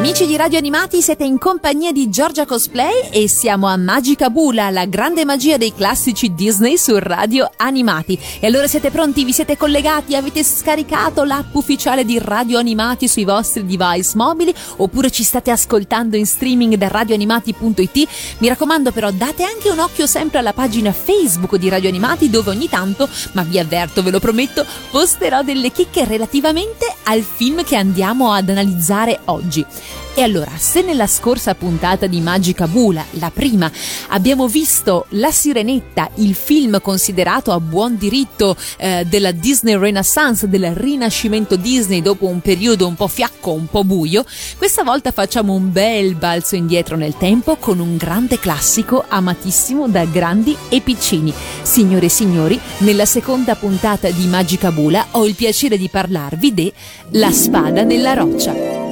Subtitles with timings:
[0.00, 4.70] Amici di Radio Animati, siete in compagnia di Giorgia Cosplay e siamo a Magica Bula,
[4.70, 8.18] la grande magia dei classici Disney su Radio Animati.
[8.40, 9.24] E allora siete pronti?
[9.24, 10.16] Vi siete collegati?
[10.16, 14.54] Avete scaricato l'app ufficiale di Radio Animati sui vostri device mobili?
[14.76, 18.08] Oppure ci state ascoltando in streaming da radioanimati.it?
[18.38, 22.48] Mi raccomando però date anche un occhio sempre alla pagina Facebook di Radio Animati dove
[22.48, 27.76] ogni tanto, ma vi avverto, ve lo prometto, posterò delle chicche relativamente al film che
[27.76, 29.66] andiamo ad analizzare oggi.
[30.12, 33.70] E allora, se nella scorsa puntata di Magica Bula, la prima,
[34.08, 40.74] abbiamo visto La Sirenetta, il film considerato a buon diritto eh, della Disney Renaissance, del
[40.74, 44.24] rinascimento Disney dopo un periodo un po' fiacco, un po' buio,
[44.58, 50.04] questa volta facciamo un bel balzo indietro nel tempo con un grande classico amatissimo da
[50.04, 51.32] grandi e piccini.
[51.62, 56.72] Signore e signori, nella seconda puntata di Magica Bula ho il piacere di parlarvi di
[57.12, 58.89] La spada nella roccia.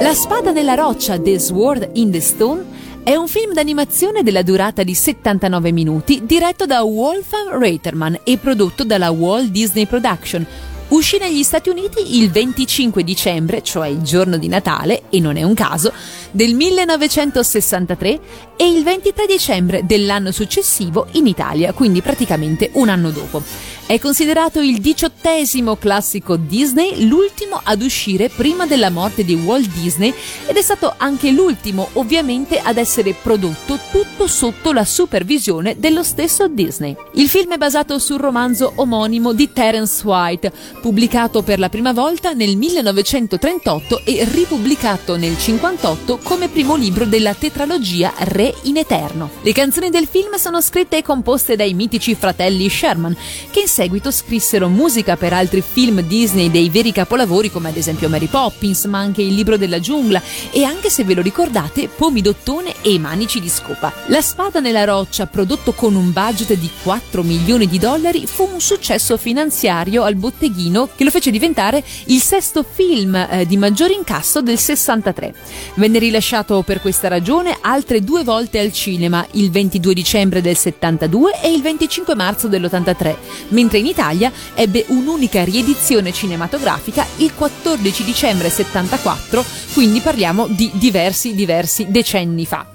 [0.00, 2.64] La spada nella roccia, The Sword in the Stone,
[3.04, 8.84] è un film d'animazione della durata di 79 minuti diretto da Wolfgang Reiterman e prodotto
[8.84, 10.44] dalla Walt Disney Production.
[10.88, 15.42] Uscì negli Stati Uniti il 25 dicembre, cioè il giorno di Natale, e non è
[15.42, 15.92] un caso,
[16.30, 18.20] del 1963
[18.56, 23.42] e il 23 dicembre dell'anno successivo in Italia, quindi praticamente un anno dopo.
[23.86, 30.12] È considerato il diciottesimo classico Disney, l'ultimo ad uscire prima della morte di Walt Disney
[30.46, 36.48] ed è stato anche l'ultimo ovviamente ad essere prodotto tutto sotto la supervisione dello stesso
[36.48, 36.96] Disney.
[37.12, 42.32] Il film è basato sul romanzo omonimo di Terence White, pubblicato per la prima volta
[42.32, 49.30] nel 1938 e ripubblicato nel 1958 come primo libro della tetralogia Re in Eterno.
[49.42, 53.14] Le canzoni del film sono scritte e composte dai mitici fratelli Sherman,
[53.50, 58.08] che in seguito scrissero musica per altri film Disney dei veri capolavori come ad esempio
[58.08, 62.72] Mary Poppins, ma anche Il libro della giungla e anche se ve lo ricordate Pomidottone
[62.82, 63.92] e Manici di scopa.
[64.06, 68.60] La spada nella roccia, prodotto con un budget di 4 milioni di dollari, fu un
[68.60, 74.40] successo finanziario al botteghino che lo fece diventare il sesto film eh, di maggior incasso
[74.40, 75.34] del 63.
[75.74, 81.40] Venne rilasciato per questa ragione altre due volte al cinema, il 22 dicembre del 72
[81.42, 83.16] e il 25 marzo dell'83,
[83.64, 91.34] mentre in Italia ebbe un'unica riedizione cinematografica il 14 dicembre 74, quindi parliamo di diversi
[91.34, 92.66] diversi decenni fa.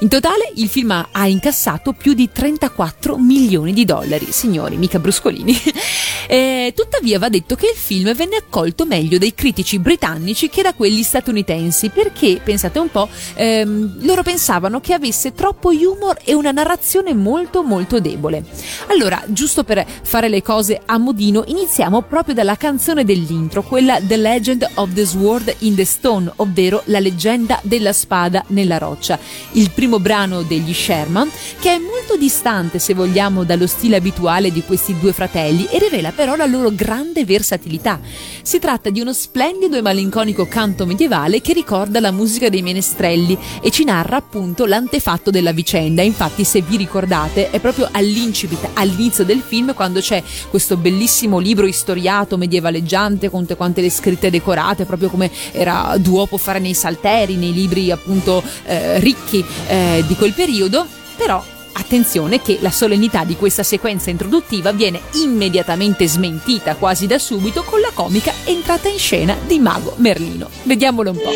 [0.00, 5.56] In totale il film ha incassato più di 34 milioni di dollari, signori, mica bruscolini.
[6.26, 10.72] E, tuttavia va detto che il film venne accolto meglio dai critici britannici che da
[10.72, 16.50] quelli statunitensi, perché, pensate un po', ehm, loro pensavano che avesse troppo humor e una
[16.50, 18.42] narrazione molto molto debole.
[18.86, 24.16] Allora, giusto per fare le cose a modino, iniziamo proprio dalla canzone dell'intro, quella The
[24.16, 29.16] Legend of the Sword in the Stone, ovvero la leggenda della spada nella roccia,
[29.52, 31.30] il primo brano degli Sherman,
[31.60, 36.10] che è molto distante, se vogliamo, dallo stile abituale di questi due fratelli e rivela
[36.10, 38.00] però la loro grande versatilità.
[38.42, 43.38] Si tratta di uno splendido e malinconico canto medievale che ricorda la musica dei menestrelli
[43.62, 46.02] e ci narra appunto l'antefatto della vicenda.
[46.02, 51.66] Infatti, se vi ricordate, è proprio all'incipit, all'inizio del film, quando c'è questo bellissimo libro
[51.66, 57.36] istoriato medievaleggiante con tutte quante le scritte decorate, proprio come era duopo fare nei salteri,
[57.36, 60.86] nei libri appunto eh, ricchi eh, di quel periodo.
[61.16, 61.42] Però
[61.76, 67.80] Attenzione che la solennità di questa sequenza introduttiva viene immediatamente smentita quasi da subito con
[67.80, 70.48] la comica entrata in scena di Mago Merlino.
[70.62, 71.32] Vediamolo un po'.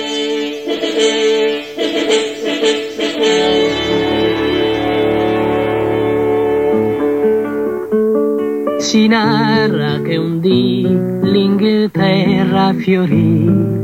[8.78, 10.87] Si narra che un dì
[11.22, 13.76] l'Inghilterra fiorì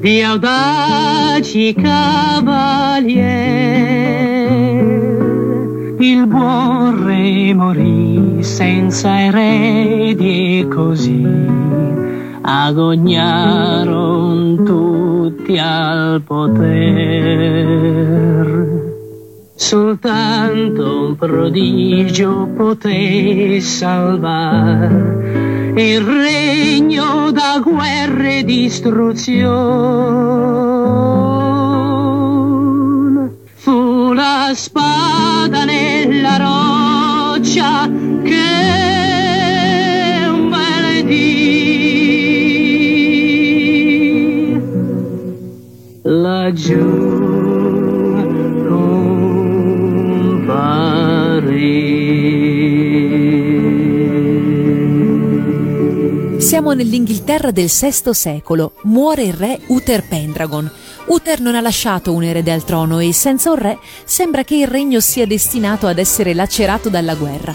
[0.00, 3.44] di audaci cavalieri
[5.98, 11.26] il buon re morì senza eredi e così
[12.42, 13.54] agognaron
[14.64, 17.64] tutti al poter.
[19.56, 24.90] Soltanto un prodigio poté salvar
[25.76, 29.44] il regno da guerre e distruzione.
[33.54, 37.88] Fu la spada nella roccia
[38.24, 38.50] che
[40.28, 41.94] un bel dì
[46.02, 47.03] laggiù
[56.64, 58.72] Siamo nell'Inghilterra del VI secolo.
[58.84, 60.68] Muore il re Uther Pendragon.
[61.08, 64.66] Uther non ha lasciato un erede al trono e senza un re sembra che il
[64.66, 67.54] regno sia destinato ad essere lacerato dalla guerra.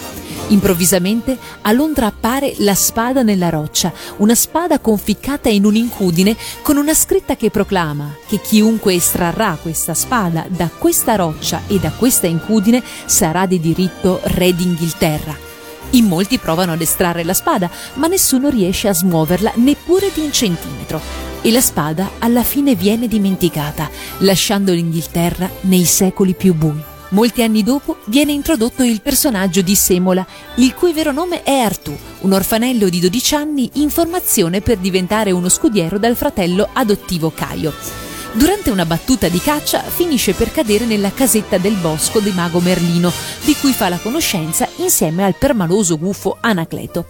[0.49, 6.93] Improvvisamente a Londra appare la spada nella roccia, una spada conficcata in un'incudine con una
[6.93, 12.83] scritta che proclama che chiunque estrarrà questa spada da questa roccia e da questa incudine
[13.05, 15.48] sarà di diritto re d'Inghilterra.
[15.91, 20.31] In molti provano ad estrarre la spada, ma nessuno riesce a smuoverla neppure di un
[20.31, 21.01] centimetro.
[21.41, 23.89] E la spada alla fine viene dimenticata,
[24.19, 26.83] lasciando l'Inghilterra nei secoli più bui.
[27.11, 30.25] Molti anni dopo viene introdotto il personaggio di Semola,
[30.55, 35.31] il cui vero nome è Artù, un orfanello di 12 anni in formazione per diventare
[35.31, 38.08] uno scudiero dal fratello adottivo Caio.
[38.33, 43.11] Durante una battuta di caccia finisce per cadere nella casetta del bosco di mago Merlino,
[43.43, 47.07] di cui fa la conoscenza insieme al permaloso gufo Anacleto.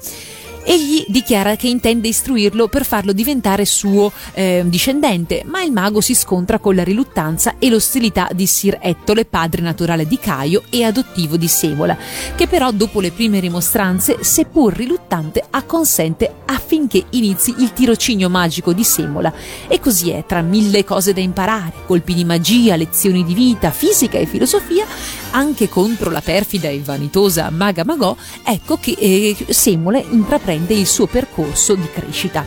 [0.69, 6.13] Egli dichiara che intende istruirlo per farlo diventare suo eh, discendente, ma il mago si
[6.13, 11.37] scontra con la riluttanza e l'ostilità di Sir Ettole, padre naturale di Caio e adottivo
[11.37, 11.97] di Semola,
[12.35, 18.83] che però dopo le prime rimostranze, seppur riluttante, acconsente affinché inizi il tirocinio magico di
[18.83, 19.33] Semola.
[19.67, 24.19] E così è, tra mille cose da imparare, colpi di magia, lezioni di vita, fisica
[24.19, 24.85] e filosofia,
[25.31, 31.07] anche contro la perfida e vanitosa Maga Magò, ecco che eh, Semola intraprende il suo
[31.07, 32.45] percorso di crescita.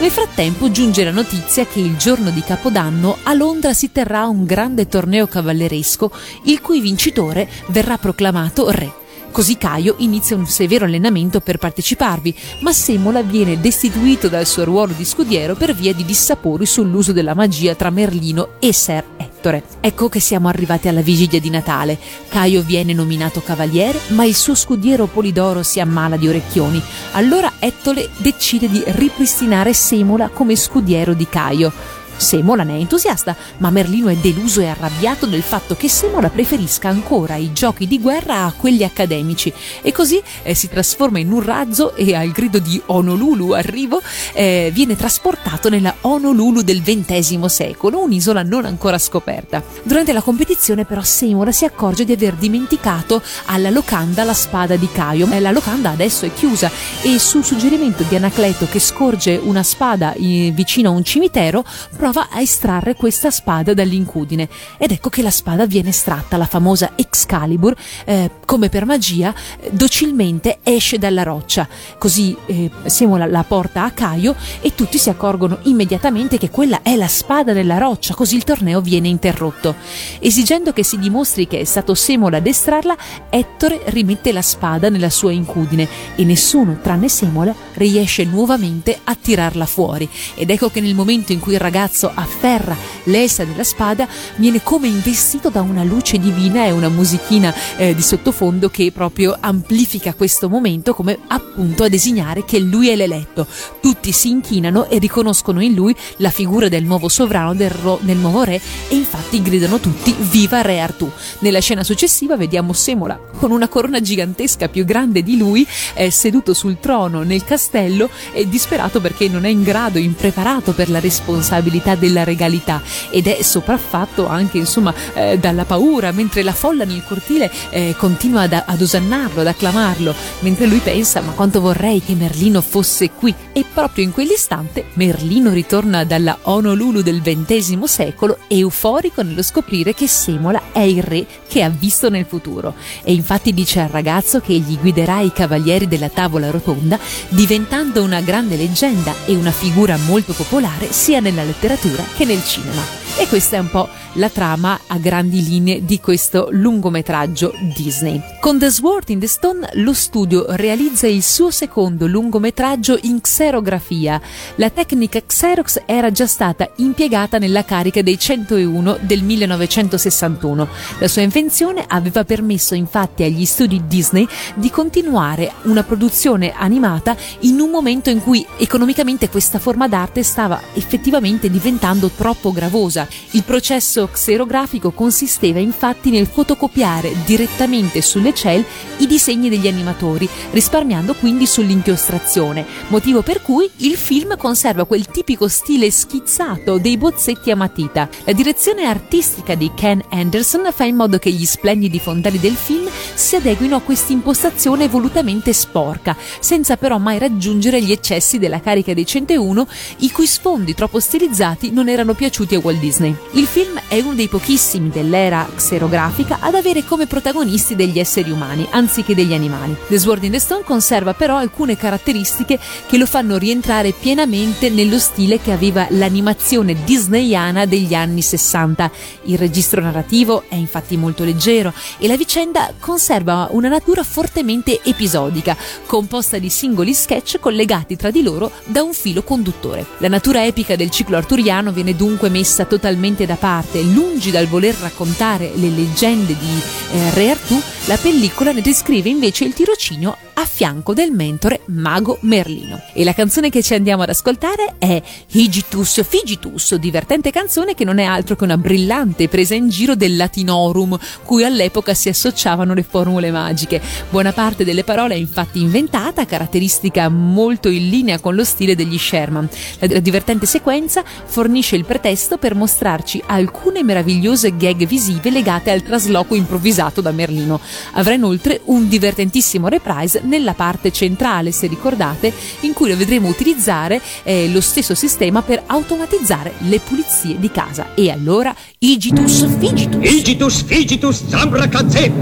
[0.00, 4.44] Nel frattempo giunge la notizia che il giorno di Capodanno a Londra si terrà un
[4.44, 6.10] grande torneo cavalleresco,
[6.44, 8.92] il cui vincitore verrà proclamato re.
[9.30, 14.92] Così Caio inizia un severo allenamento per parteciparvi, ma Semola viene destituito dal suo ruolo
[14.96, 19.62] di scudiero per via di dissapori sull'uso della magia tra Merlino e Ser Ettore.
[19.80, 21.98] Ecco che siamo arrivati alla vigilia di Natale.
[22.28, 26.82] Caio viene nominato cavaliere, ma il suo scudiero Polidoro si ammala di orecchioni.
[27.12, 31.72] Allora Ettore decide di ripristinare Semola come scudiero di Caio.
[32.20, 36.88] Semola ne è entusiasta, ma Merlino è deluso e arrabbiato del fatto che Semola preferisca
[36.88, 41.42] ancora i giochi di guerra a quelli accademici e così eh, si trasforma in un
[41.42, 44.02] razzo e al grido di Honolulu arrivo
[44.34, 49.62] eh, viene trasportato nella Honolulu del XX secolo, un'isola non ancora scoperta.
[49.82, 54.88] Durante la competizione però Semola si accorge di aver dimenticato alla locanda la spada di
[54.92, 55.26] Caio.
[55.30, 56.70] Eh, la locanda adesso è chiusa
[57.02, 61.64] e su suggerimento di Anacleto che scorge una spada eh, vicino a un cimitero
[62.10, 64.48] prova a estrarre questa spada dall'incudine
[64.78, 67.74] ed ecco che la spada viene estratta, la famosa Excalibur,
[68.04, 69.32] eh, come per magia,
[69.70, 71.68] docilmente esce dalla roccia.
[71.98, 76.96] Così eh, Semola la porta a Caio e tutti si accorgono immediatamente che quella è
[76.96, 79.76] la spada della roccia, così il torneo viene interrotto.
[80.18, 82.96] Esigendo che si dimostri che è stato Semola ad estrarla,
[83.30, 85.86] Ettore rimette la spada nella sua incudine
[86.16, 90.08] e nessuno, tranne Semola, riesce nuovamente a tirarla fuori.
[90.34, 94.88] Ed ecco che nel momento in cui il ragazzo afferra l'elsa della spada, viene come
[94.88, 100.48] investito da una luce divina e una musichina eh, di sottofondo che proprio amplifica questo
[100.48, 103.46] momento come appunto a designare che lui è l'eletto.
[103.80, 108.16] Tutti si inchinano e riconoscono in lui la figura del nuovo sovrano, del, ro- del
[108.16, 111.10] nuovo re e infatti gridano tutti viva re Artù.
[111.40, 116.54] Nella scena successiva vediamo Semola con una corona gigantesca più grande di lui eh, seduto
[116.54, 121.89] sul trono nel castello e disperato perché non è in grado, impreparato per la responsabilità
[121.94, 127.50] della regalità ed è sopraffatto anche insomma eh, dalla paura mentre la folla nel cortile
[127.70, 132.60] eh, continua ad, ad osannarlo, ad acclamarlo mentre lui pensa ma quanto vorrei che Merlino
[132.60, 133.34] fosse qui?
[133.52, 140.06] E proprio in quell'istante Merlino ritorna dalla Honolulu del XX secolo euforico nello scoprire che
[140.06, 142.74] Semola è il re che ha visto nel futuro.
[143.02, 148.20] E infatti dice al ragazzo che gli guiderà i cavalieri della tavola rotonda diventando una
[148.20, 151.68] grande leggenda e una figura molto popolare sia nella letteratura
[152.16, 152.99] che nel cinema.
[153.18, 158.20] E questa è un po' la trama a grandi linee di questo lungometraggio Disney.
[158.40, 164.20] Con The Sword in the Stone lo studio realizza il suo secondo lungometraggio in xerografia.
[164.56, 170.68] La tecnica Xerox era già stata impiegata nella carica dei 101 del 1961.
[170.98, 177.60] La sua invenzione aveva permesso infatti agli studi Disney di continuare una produzione animata in
[177.60, 182.99] un momento in cui economicamente questa forma d'arte stava effettivamente diventando troppo gravosa
[183.32, 188.64] Il processo xerografico consisteva infatti nel fotocopiare direttamente sulle cell
[188.98, 195.48] i disegni degli animatori, risparmiando quindi sull'inchiostrazione, motivo per cui il film conserva quel tipico
[195.48, 198.08] stile schizzato dei bozzetti a matita.
[198.24, 202.88] La direzione artistica di Ken Anderson fa in modo che gli splendidi fondali del film
[203.14, 208.94] si adeguino a questa impostazione volutamente sporca, senza però mai raggiungere gli eccessi della carica
[208.94, 212.89] dei 101, i cui sfondi troppo stilizzati non erano piaciuti a Walt Disney.
[213.32, 218.66] Il film è uno dei pochissimi dell'era xerografica ad avere come protagonisti degli esseri umani,
[218.70, 219.76] anziché degli animali.
[219.86, 224.98] The Sword in the Stone conserva però alcune caratteristiche che lo fanno rientrare pienamente nello
[224.98, 228.90] stile che aveva l'animazione disneyana degli anni 60.
[229.24, 235.56] Il registro narrativo è infatti molto leggero e la vicenda conserva una natura fortemente episodica,
[235.86, 239.86] composta di singoli sketch collegati tra di loro da un filo conduttore.
[239.98, 242.78] La natura epica del ciclo arturiano viene dunque messa totalmente
[243.26, 248.62] da parte, lungi dal voler raccontare le leggende di eh, Re Artù, la pellicola ne
[248.62, 252.80] descrive invece il tirocinio a fianco del mentore mago Merlino.
[252.94, 257.98] E la canzone che ci andiamo ad ascoltare è Higitus Figitus, divertente canzone che non
[257.98, 262.82] è altro che una brillante presa in giro del latinorum, cui all'epoca si associavano le
[262.82, 263.82] formule magiche.
[264.08, 268.98] Buona parte delle parole è infatti inventata, caratteristica molto in linea con lo stile degli
[268.98, 269.48] Sherman.
[269.80, 276.34] La divertente sequenza fornisce il pretesto per mostrarci alcune meravigliose gag visive legate al trasloco
[276.34, 277.60] improvvisato da Merlino.
[277.92, 284.00] Avrà inoltre un divertentissimo reprise nella parte centrale, se ricordate, in cui lo vedremo utilizzare
[284.22, 287.94] eh, lo stesso sistema per automatizzare le pulizie di casa.
[287.94, 290.10] E allora, Igitus Figitus!
[290.10, 292.12] Igitus Figitus Zambracazze!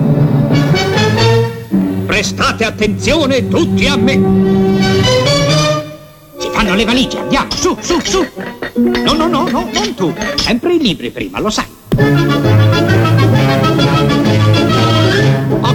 [2.07, 4.13] Prestate attenzione tutti a me!
[6.41, 8.27] Si fanno le valigie, andiamo, su, su, su!
[8.77, 13.08] No, no, no, no, non tu, sempre i libri prima, lo sai.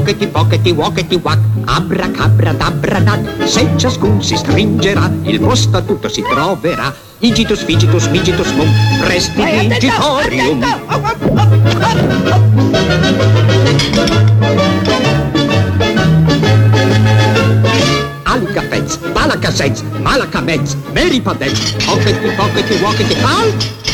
[0.04, 6.22] Pockety, pockety, walkety, wack, abracabra, dabranat, se ciascun si stringerà, il posto a tutto si
[6.22, 6.94] troverà.
[7.20, 8.68] Igitus, figitus, migitus, mum,
[9.00, 10.60] prestidigitorium.
[18.24, 23.93] Alca pezz, balaca sez, malaca mezz, meripadez, pockety, pockety, walkety, al...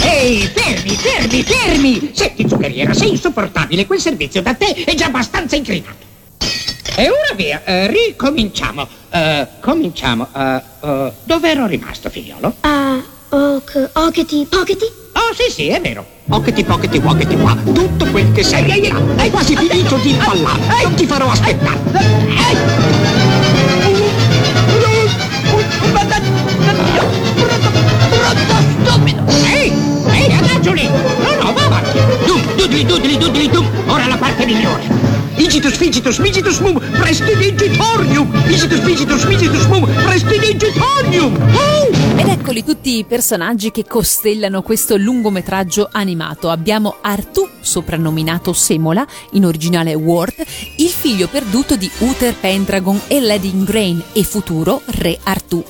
[0.00, 2.10] Ehi, fermi, fermi, fermi!
[2.14, 6.06] Senti, zuccheriera, sei insopportabile, quel servizio da te è già abbastanza incrinato.
[6.96, 8.86] E ora via, eh, ricominciamo.
[9.10, 10.26] Eh, cominciamo.
[10.34, 12.56] Eh, eh, dove ero rimasto, figliolo?
[12.60, 14.86] Ah, ok, okety, pockety?
[15.12, 16.04] Oh, sì, sì, è vero.
[16.28, 17.56] Pockety, pockety, walkety, qua.
[17.72, 18.68] Tutto quel che sei.
[18.70, 20.82] Ehi, ehi, hai quasi finito di impallare.
[20.82, 21.78] Non ti farò aspettare.
[21.92, 23.37] Ehi,
[31.02, 31.98] No, no, va avanti.
[32.56, 32.84] Dudli,
[33.16, 33.66] dudli, dum.
[33.86, 34.82] Ora la parte migliore.
[35.36, 38.30] Igitus, figitus, migitus, mum, prestidigitorium.
[38.48, 41.34] Igitus, figitus, migitus, mum, prestidigitorium.
[41.34, 42.18] Uh!
[42.18, 46.50] Ed eccoli tutti i personaggi che costellano questo lungometraggio animato.
[46.50, 50.44] Abbiamo Artù, soprannominato Semola, in originale Ward,
[50.76, 55.64] il figlio perduto di Uther Pendragon e Lady Ingrain e futuro re Artù.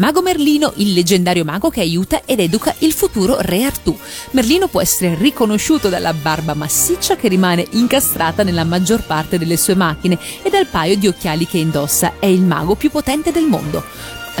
[0.00, 3.94] Mago Merlino, il leggendario mago che aiuta ed educa il futuro re Artù.
[4.30, 9.74] Merlino può essere riconosciuto dalla barba massiccia che rimane incastrata nella maggior parte delle sue
[9.74, 12.14] macchine e dal paio di occhiali che indossa.
[12.18, 13.84] È il mago più potente del mondo.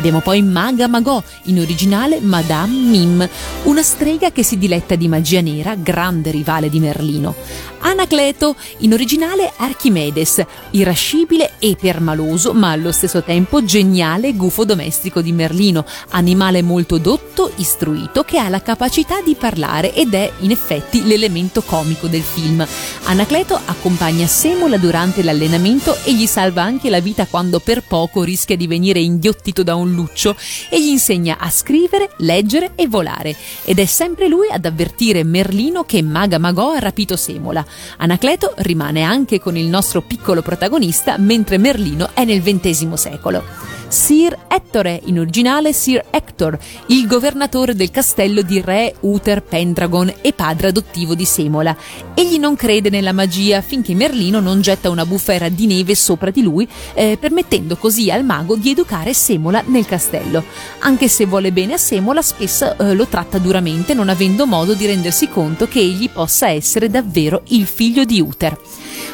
[0.00, 3.28] Abbiamo poi Maga Magò, in originale Madame Mim,
[3.64, 7.34] una strega che si diletta di magia nera, grande rivale di Merlino.
[7.82, 15.32] Anacleto, in originale Archimedes, irascibile e permaloso, ma allo stesso tempo geniale gufo domestico di
[15.32, 21.06] Merlino, animale molto dotto, istruito, che ha la capacità di parlare ed è in effetti
[21.06, 22.66] l'elemento comico del film.
[23.04, 28.56] Anacleto accompagna Semola durante l'allenamento e gli salva anche la vita quando per poco rischia
[28.56, 30.36] di venire inghiottito da un luccio
[30.68, 33.34] e gli insegna a scrivere, leggere e volare.
[33.64, 37.64] Ed è sempre lui ad avvertire Merlino che Maga Magò ha rapito Semola.
[37.98, 43.79] Anacleto rimane anche con il nostro piccolo protagonista mentre Merlino è nel XX secolo.
[43.90, 46.56] Sir Ettore, in originale Sir Hector,
[46.86, 51.76] il governatore del castello di Re Uther Pendragon e padre adottivo di Semola.
[52.14, 56.40] Egli non crede nella magia finché Merlino non getta una bufera di neve sopra di
[56.40, 60.44] lui, eh, permettendo così al mago di educare Semola nel castello.
[60.78, 64.86] Anche se vuole bene a Semola, spesso eh, lo tratta duramente, non avendo modo di
[64.86, 68.56] rendersi conto che egli possa essere davvero il figlio di Uther.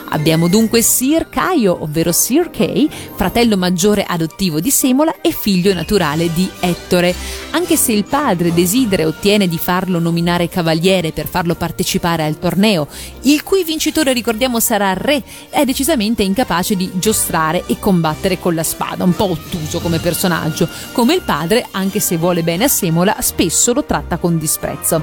[0.09, 6.33] Abbiamo dunque Sir Caio, ovvero Sir Kay, fratello maggiore adottivo di Semola e figlio naturale
[6.33, 7.15] di Ettore.
[7.51, 12.39] Anche se il padre desidera e ottiene di farlo nominare cavaliere per farlo partecipare al
[12.39, 12.87] torneo,
[13.23, 18.63] il cui vincitore ricordiamo sarà re, è decisamente incapace di giostrare e combattere con la
[18.63, 20.69] spada, un po' ottuso come personaggio.
[20.93, 25.03] Come il padre, anche se vuole bene a Semola, spesso lo tratta con disprezzo.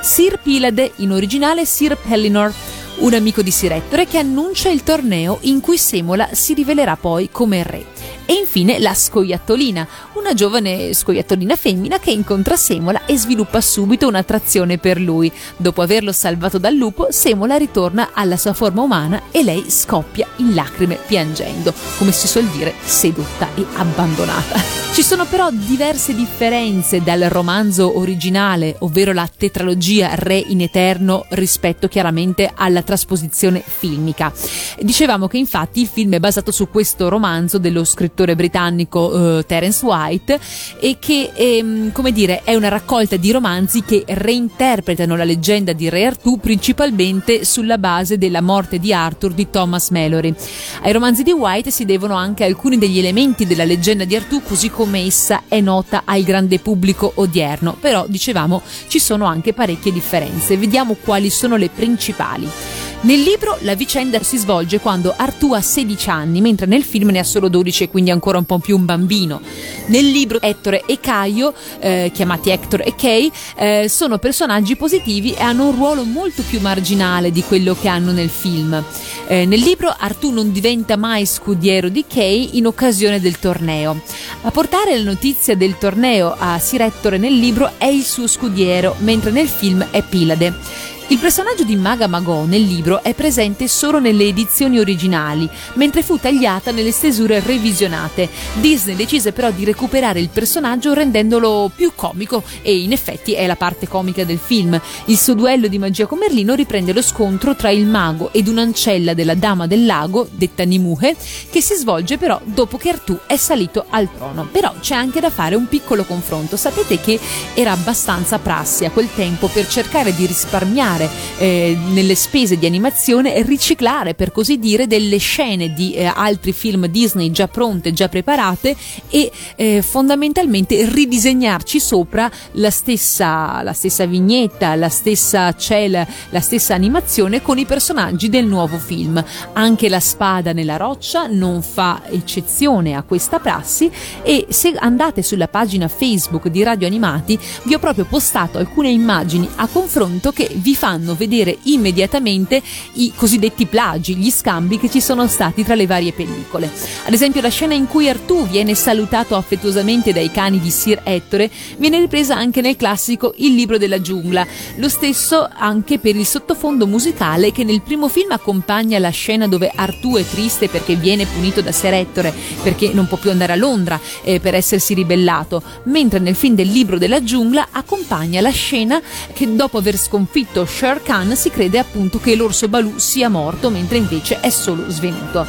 [0.00, 2.52] Sir Pilade, in originale Sir Pellinor,
[3.00, 7.28] un amico di Sir Ettore che annuncia il torneo in cui Semola si rivelerà poi
[7.30, 7.84] come re.
[8.30, 14.76] E infine la scoiattolina, una giovane scoiattolina femmina che incontra Semola e sviluppa subito un'attrazione
[14.76, 15.32] per lui.
[15.56, 20.54] Dopo averlo salvato dal lupo, Semola ritorna alla sua forma umana e lei scoppia in
[20.54, 24.60] lacrime piangendo, come si suol dire, sedotta e abbandonata.
[24.92, 31.88] Ci sono però diverse differenze dal romanzo originale, ovvero la tetralogia Re in Eterno, rispetto
[31.88, 34.32] chiaramente alla trasposizione filmica.
[34.80, 39.84] Dicevamo che infatti il film è basato su questo romanzo dello scrittore britannico eh, Terence
[39.84, 40.40] White
[40.80, 45.90] e che ehm, come dire è una raccolta di romanzi che reinterpretano la leggenda di
[45.90, 50.34] Re Artù principalmente sulla base della morte di Arthur di Thomas Mallory.
[50.80, 54.70] Ai romanzi di White si devono anche alcuni degli elementi della leggenda di Artù così
[54.70, 60.56] come essa è nota al grande pubblico odierno, però dicevamo ci sono anche parecchie differenze.
[60.56, 62.77] Vediamo quali sono le principali.
[63.00, 67.20] Nel libro la vicenda si svolge quando Artù ha 16 anni, mentre nel film ne
[67.20, 69.40] ha solo 12 e quindi ancora un po' più un bambino.
[69.86, 75.42] Nel libro Ettore e Caio, eh, chiamati Hector e Kay, eh, sono personaggi positivi e
[75.42, 78.82] hanno un ruolo molto più marginale di quello che hanno nel film.
[79.28, 84.00] Eh, nel libro Artù non diventa mai scudiero di Kay in occasione del torneo.
[84.42, 88.96] A portare la notizia del torneo a Sir Ettore nel libro è il suo scudiero,
[88.98, 90.96] mentre nel film è Pilade.
[91.10, 96.18] Il personaggio di Maga Magò nel libro è presente solo nelle edizioni originali, mentre fu
[96.18, 98.28] tagliata nelle stesure revisionate.
[98.60, 103.56] Disney decise però di recuperare il personaggio rendendolo più comico e in effetti è la
[103.56, 104.78] parte comica del film.
[105.06, 109.14] Il suo duello di magia con Merlino riprende lo scontro tra il mago ed un'ancella
[109.14, 111.16] della Dama del Lago, detta Nimuhe,
[111.48, 114.46] che si svolge però dopo che Artù è salito al trono.
[114.52, 116.58] Però c'è anche da fare un piccolo confronto.
[116.58, 117.18] Sapete che
[117.54, 120.96] era abbastanza prassi a quel tempo per cercare di risparmiare
[121.38, 126.52] eh, nelle spese di animazione e riciclare per così dire delle scene di eh, altri
[126.52, 128.76] film Disney già pronte, già preparate
[129.08, 136.74] e eh, fondamentalmente ridisegnarci sopra la stessa, la stessa vignetta, la stessa cella, la stessa
[136.74, 139.22] animazione con i personaggi del nuovo film.
[139.52, 143.90] Anche la spada nella roccia non fa eccezione a questa prassi
[144.22, 149.48] e se andate sulla pagina Facebook di Radio Animati vi ho proprio postato alcune immagini
[149.56, 152.62] a confronto che vi fanno fanno vedere immediatamente
[152.94, 156.72] i cosiddetti plagi, gli scambi che ci sono stati tra le varie pellicole.
[157.04, 161.50] Ad esempio la scena in cui Artù viene salutato affettuosamente dai cani di Sir Ettore
[161.76, 164.46] viene ripresa anche nel classico Il libro della giungla,
[164.76, 169.70] lo stesso anche per il sottofondo musicale che nel primo film accompagna la scena dove
[169.74, 173.56] Artù è triste perché viene punito da Sir Ettore perché non può più andare a
[173.56, 179.02] Londra eh, per essersi ribellato, mentre nel film del libro della giungla accompagna la scena
[179.34, 183.96] che dopo aver sconfitto Sher Khan si crede appunto che l'orso Balù sia morto mentre
[183.96, 185.44] invece è solo svenuto.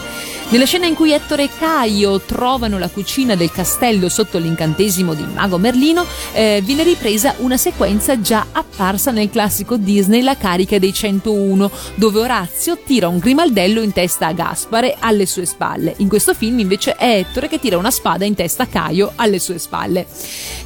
[0.51, 5.23] Nella scena in cui Ettore e Caio trovano la cucina del castello sotto l'incantesimo di
[5.31, 10.91] Mago Merlino, eh, viene ripresa una sequenza già apparsa nel classico Disney La carica dei
[10.91, 15.93] 101, dove Orazio tira un grimaldello in testa a Gaspare alle sue spalle.
[15.97, 19.37] In questo film invece è Ettore che tira una spada in testa a Caio alle
[19.37, 20.07] sue spalle.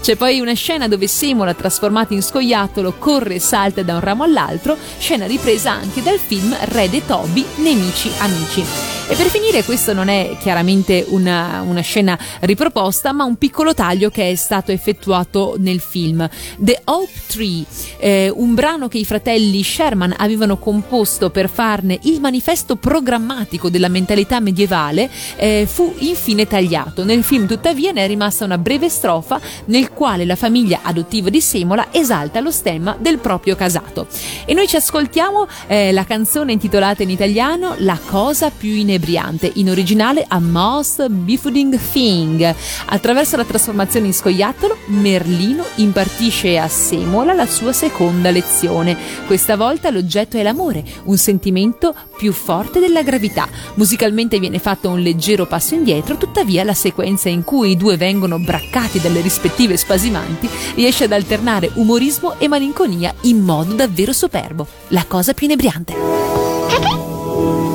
[0.02, 4.24] C'è poi una scena dove Semola, trasformato in scoiattolo, corre e salta da un ramo
[4.24, 8.63] all'altro, scena ripresa anche dal film Red e Toby, Nemici Amici.
[9.10, 14.12] E per finire, questo non è chiaramente una, una, scena riproposta, ma un piccolo taglio
[14.12, 16.30] che è stato effettuato nel film.
[16.60, 17.66] The Oak Tree,
[17.98, 23.88] eh, un brano che i fratelli Sherman avevano composto per farne il manifesto programmatico della
[23.88, 27.04] mentalità medievale, eh, fu infine tagliato.
[27.04, 31.42] Nel film, tuttavia, ne è rimasta una breve strofa nel quale la famiglia adottiva di
[31.42, 34.06] Semola esalta lo stemma del proprio casato.
[34.46, 39.69] E noi ci ascoltiamo eh, la canzone intitolata in italiano La cosa più inebriante, in
[39.69, 42.54] originale A Most Befooting Thing.
[42.86, 48.97] Attraverso la trasformazione in scoiattolo, Merlino impartisce a Semola la sua seconda lezione.
[49.26, 53.47] Questa volta l'oggetto è l'amore, un sentimento più forte della gravità.
[53.76, 58.38] Musicalmente viene fatto un leggero passo indietro, tuttavia la sequenza in cui i due vengono
[58.39, 64.67] braccati dalle rispettive spasimanti riesce ad alternare umorismo e malinconia in modo davvero superbo.
[64.89, 67.12] La cosa più inebriante.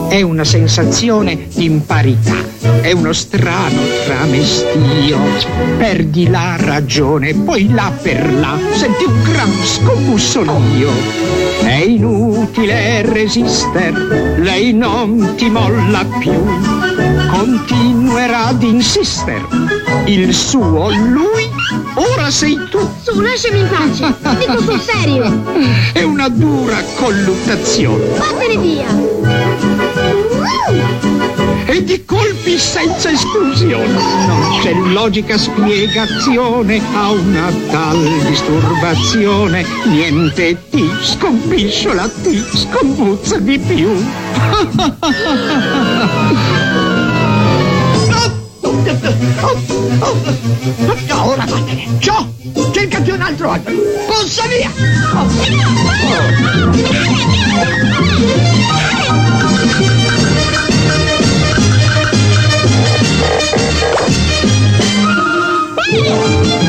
[0.09, 2.37] È una sensazione di imparità,
[2.81, 5.19] è uno strano tramestio.
[5.77, 10.91] Perdi la ragione, poi là per là senti un gran scombussolio.
[11.61, 16.33] È inutile resister, lei non ti molla più,
[17.31, 19.47] continuerà ad insister.
[20.07, 21.51] Il suo lui,
[21.95, 22.79] ora sei tu.
[23.03, 24.15] Su, lasciami in pace.
[24.39, 25.45] Dico sul serio.
[25.93, 28.05] È una dura colluttazione.
[28.17, 28.87] Vattene via.
[31.71, 33.93] e di colpi senza esclusione.
[34.27, 39.67] Non c'è logica spiegazione a una tal disturbazione.
[39.85, 43.91] Niente ti scompisciola, ti scombuzza di più.
[51.29, 51.87] Ora vattene.
[51.99, 52.33] Ciao!
[52.73, 53.77] Cercati un altro albero.
[54.07, 54.71] Possa via!
[65.89, 66.69] Scoiattoli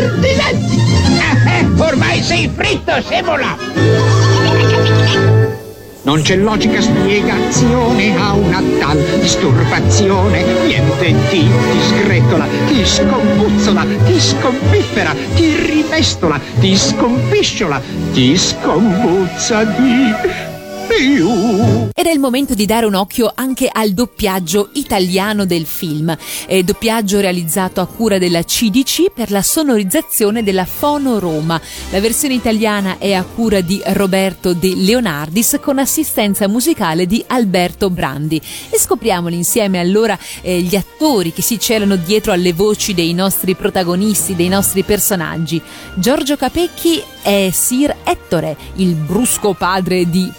[0.00, 0.78] impertinenti!
[1.78, 3.56] Ormai sei fritto, Semola!
[6.02, 10.42] Non c'è logica spiegazione a una tal disturbazione.
[10.64, 17.82] Niente ti, ti sgretola, ti scombuzzola, ti scompiffera, ti rimestola, ti scompisciola,
[18.12, 20.39] ti scombuzza di.
[20.92, 26.62] Ed è il momento di dare un occhio anche al doppiaggio italiano del film, eh,
[26.62, 31.60] doppiaggio realizzato a cura della CDC per la sonorizzazione della Fono Roma.
[31.90, 37.88] La versione italiana è a cura di Roberto De Leonardis con assistenza musicale di Alberto
[37.88, 38.40] Brandi.
[38.70, 43.54] E scopriamoli insieme allora eh, gli attori che si celano dietro alle voci dei nostri
[43.54, 45.60] protagonisti, dei nostri personaggi.
[45.94, 50.30] Giorgio Capecchi è Sir Ettore, il brusco padre di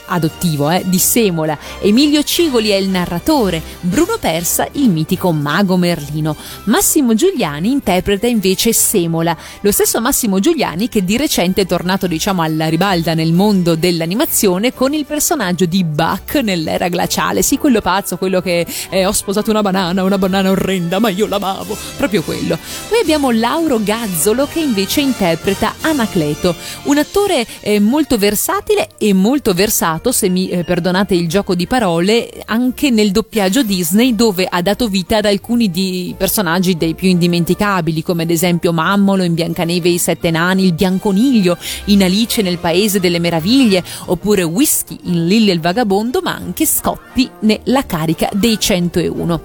[0.41, 1.57] adottivo eh, di Semola.
[1.79, 6.35] Emilio Cigoli è il narratore, Bruno Persa il mitico mago Merlino.
[6.65, 12.41] Massimo Giuliani interpreta invece Semola, lo stesso Massimo Giuliani che di recente è tornato diciamo
[12.41, 18.17] alla ribalda nel mondo dell'animazione con il personaggio di Buck nell'era glaciale, sì quello pazzo,
[18.17, 22.57] quello che eh, ho sposato una banana, una banana orrenda, ma io l'amavo, proprio quello.
[22.87, 29.53] Poi abbiamo Lauro Gazzolo che invece interpreta Anacleto, un attore eh, molto versatile e molto
[29.53, 34.61] versato, se mi eh, perdonate il gioco di parole, anche nel doppiaggio Disney dove ha
[34.61, 39.93] dato vita ad alcuni personaggi dei più indimenticabili, come ad esempio Mammolo in Biancaneve e
[39.93, 45.49] i Sette Nani, il Bianconiglio in Alice nel Paese delle Meraviglie, oppure Whisky in Lilli
[45.49, 49.41] e il Vagabondo, ma anche Scotti nella carica dei 101.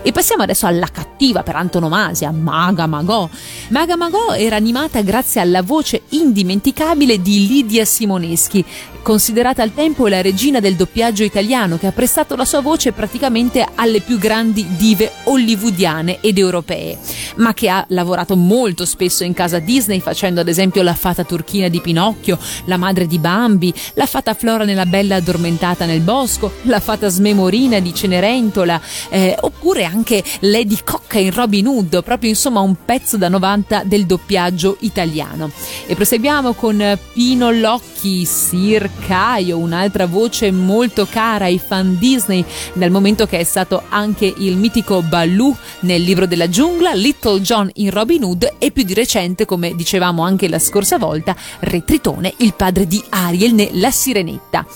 [0.00, 3.28] E passiamo adesso alla cattiva per antonomasia, Maga Magò.
[3.68, 8.64] Maga Magò era animata grazie alla voce indimenticabile di Lidia Simoneschi,
[9.02, 13.66] considerata al tempo la regina del doppiaggio italiano che ha prestato la sua voce praticamente
[13.74, 16.98] alle più grandi dive hollywoodiane ed europee,
[17.36, 21.68] ma che ha lavorato molto spesso in casa Disney facendo ad esempio la fata turchina
[21.68, 26.80] di Pinocchio, la madre di Bambi, la fata Flora nella Bella addormentata nel bosco, la
[26.80, 32.76] fata Smemorina di Cenerentola, eh, oppure anche Lady Cocca in Robin Hood, proprio insomma un
[32.84, 35.50] pezzo da 90 del doppiaggio italiano.
[35.86, 42.90] E proseguiamo con Pino Locchi, Sir Caio, un'altra voce molto cara ai fan Disney, dal
[42.90, 47.90] momento che è stato anche il mitico Baloo nel libro della giungla, Little John in
[47.90, 52.54] Robin Hood e più di recente, come dicevamo anche la scorsa volta, Re Tritone, il
[52.54, 54.66] padre di Ariel nella Sirenetta.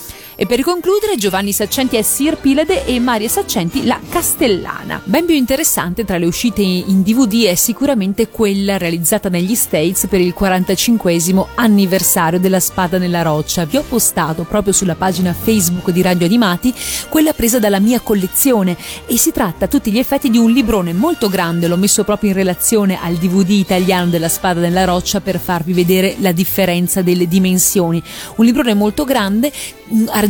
[0.43, 5.01] E per concludere Giovanni Saccenti è Sir Pilade e Maria Saccenti la Castellana.
[5.05, 10.21] Ben più interessante tra le uscite in DVD è sicuramente quella realizzata negli States per
[10.21, 11.17] il 45
[11.55, 13.67] anniversario della Spada nella Roccia.
[13.67, 16.75] Vi ho postato proprio sulla pagina Facebook di Radio Animati
[17.09, 18.77] quella presa dalla mia collezione
[19.07, 22.31] e si tratta a tutti gli effetti di un librone molto grande, l'ho messo proprio
[22.31, 27.29] in relazione al DVD italiano della Spada nella Roccia per farvi vedere la differenza delle
[27.29, 28.03] dimensioni.
[28.35, 29.53] Un librone molto grande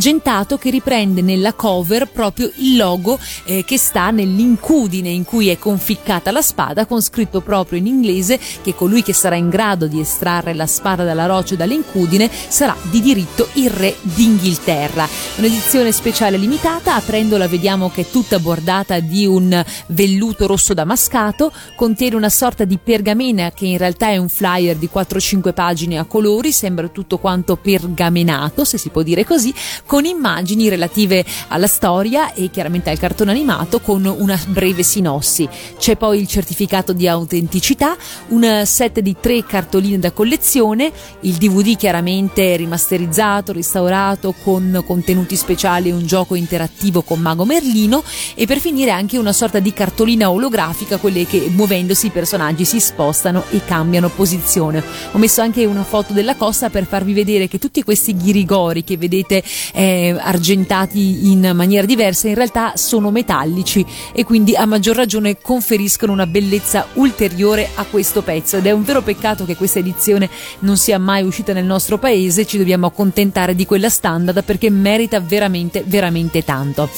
[0.03, 5.57] argentato che riprende nella cover proprio il logo eh, che sta nell'incudine in cui è
[5.57, 10.01] conficcata la spada con scritto proprio in inglese che colui che sarà in grado di
[10.01, 15.07] estrarre la spada dalla roccia e dall'incudine sarà di diritto il re d'Inghilterra.
[15.37, 22.17] Un'edizione speciale limitata, aprendola vediamo che è tutta bordata di un velluto rosso damascato, contiene
[22.17, 26.51] una sorta di pergamena che in realtà è un flyer di 4-5 pagine a colori,
[26.51, 29.53] sembra tutto quanto pergamenato, se si può dire così,
[29.93, 35.47] con immagini relative alla storia e chiaramente al cartone animato con una breve sinossi.
[35.77, 37.95] C'è poi il certificato di autenticità,
[38.29, 45.89] un set di tre cartoline da collezione, il DVD chiaramente rimasterizzato, restaurato con contenuti speciali
[45.89, 48.03] e un gioco interattivo con Mago Merlino
[48.33, 52.79] e per finire anche una sorta di cartolina olografica, quelle che muovendosi i personaggi si
[52.79, 54.83] spostano e cambiano posizione.
[55.11, 58.97] Ho messo anche una foto della costa per farvi vedere che tutti questi ghirigori che
[58.97, 65.39] vedete eh, argentati in maniera diversa in realtà sono metallici e quindi a maggior ragione
[65.39, 70.29] conferiscono una bellezza ulteriore a questo pezzo ed è un vero peccato che questa edizione
[70.59, 75.19] non sia mai uscita nel nostro paese, ci dobbiamo accontentare di quella standard perché merita
[75.19, 76.89] veramente veramente tanto.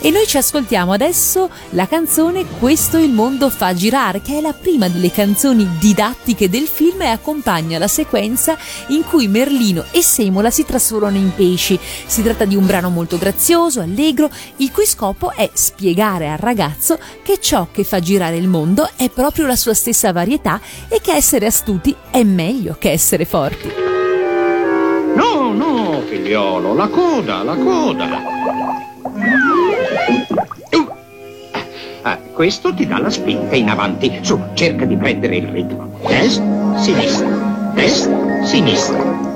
[0.00, 4.52] E noi ci ascoltiamo adesso la canzone Questo il mondo fa girare, che è la
[4.52, 8.56] prima delle canzoni didattiche del film e accompagna la sequenza
[8.88, 11.78] in cui Merlino e Semola si trasformano in pesci.
[12.06, 16.98] Si tratta di un brano molto grazioso, allegro, il cui scopo è spiegare al ragazzo
[17.22, 21.12] che ciò che fa girare il mondo è proprio la sua stessa varietà e che
[21.12, 23.68] essere astuti è meglio che essere forti.
[25.14, 28.08] No, no, figliolo, la coda, la coda.
[30.72, 30.88] Uh.
[32.02, 34.18] Ah, questo ti dà la spinta in avanti.
[34.22, 35.98] Su, cerca di prendere il ritmo.
[36.08, 36.42] Est,
[36.76, 39.29] sinistra, est, sinistra.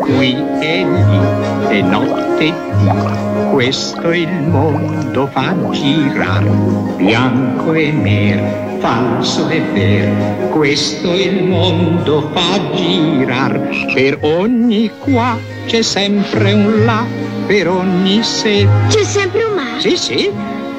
[0.00, 6.42] Qui e lì, e notte e dì, questo il mondo fa girar,
[6.96, 13.60] bianco e nero, falso e vero, questo il mondo fa girar,
[13.94, 15.36] per ogni qua
[15.66, 17.04] c'è sempre un là,
[17.46, 19.80] per ogni se, C'è sempre un mare.
[19.80, 20.30] sì sì,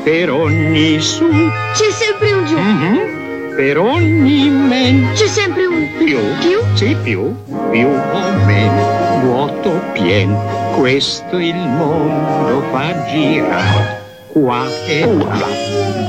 [0.04, 1.28] per ogni su,
[1.74, 2.58] C'è sempre un giù.
[2.58, 6.60] mhm, per ogni men, C'è sempre un più, Più?
[6.74, 7.34] sì più,
[7.70, 10.36] più o meno, vuoto pien,
[10.76, 15.48] questo il mondo fa girare, qua e là,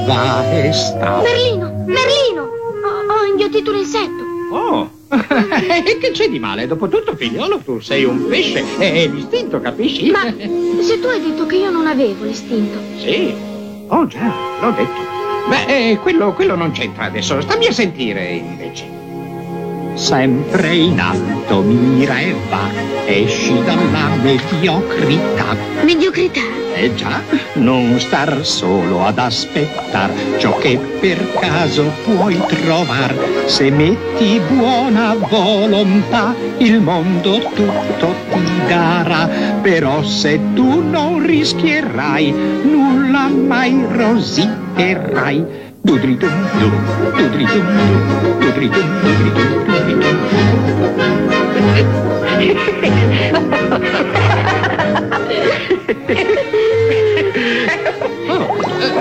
[0.06, 1.20] va e sta.
[1.20, 2.42] Merlino, Merlino!
[2.42, 4.22] Ho, ho inghiottito un insetto.
[4.50, 6.66] Oh, e che c'è di male?
[6.66, 10.10] Dopotutto, figliolo, tu sei un pesce, è l'istinto, capisci?
[10.10, 10.24] Ma
[10.80, 12.78] se tu hai detto che io non avevo l'istinto.
[12.98, 13.34] Sì,
[13.88, 15.10] oh già, l'ho detto.
[15.48, 19.01] Beh, eh, quello, quello non c'entra adesso, stammi a sentire invece.
[19.94, 22.68] Sempre in alto mira e va,
[23.04, 25.54] esci dalla mediocrità.
[25.82, 26.40] Mediocrità.
[26.74, 27.20] Eh già,
[27.54, 33.14] non star solo ad aspettar ciò che per caso puoi trovar.
[33.44, 39.28] Se metti buona volontà, il mondo tutto ti darà.
[39.60, 45.61] Però se tu non rischierai, nulla mai rositerai.
[58.28, 58.56] Oh,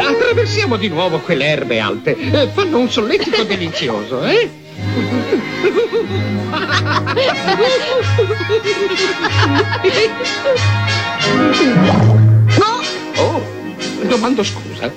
[0.08, 2.16] attraversiamo di nuovo quelle erbe alte.
[2.18, 4.50] Eh, fanno un solletico delizioso, eh?
[12.58, 12.82] No,
[13.18, 13.42] Oh,
[14.08, 14.92] domando scusa.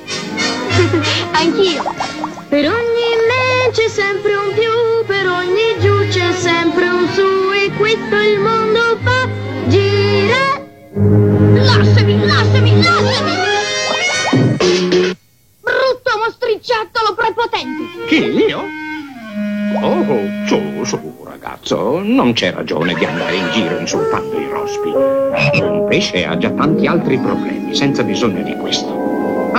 [1.32, 1.82] anch'io.
[2.48, 7.70] Per ogni me c'è sempre un più, per ogni giù c'è sempre un su e
[7.76, 9.28] questo il mondo fa
[9.66, 10.62] girare.
[11.54, 13.32] Lasciami, lasciami, lasciami!
[15.60, 18.06] Brutto mostriciattolo prepotente!
[18.06, 18.62] Chi, io?
[19.80, 24.92] Oh, su, su, ragazzo, non c'è ragione di andare in giro insultando i rospi.
[25.60, 29.03] Un pesce ha già tanti altri problemi, senza bisogno di questo.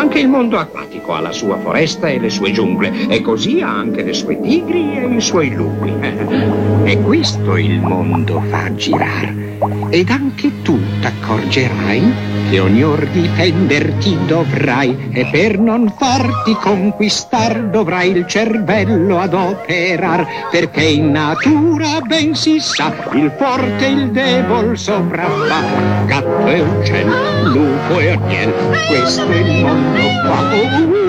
[0.05, 3.75] Anche il mondo acquatico ha la sua foresta e le sue giungle, e così ha
[3.75, 5.93] anche le sue tigri e i suoi lupi.
[6.85, 9.44] E questo il mondo fa girare.
[9.89, 18.11] Ed anche tu t'accorgerai che ogni or difenderti dovrai, e per non farti conquistar dovrai
[18.11, 26.47] il cervello adoperar, perché in natura ben si sa, il forte il debol sopravva, gatto
[26.47, 31.05] e uccello, lupo e agnello, questo il mondo fa.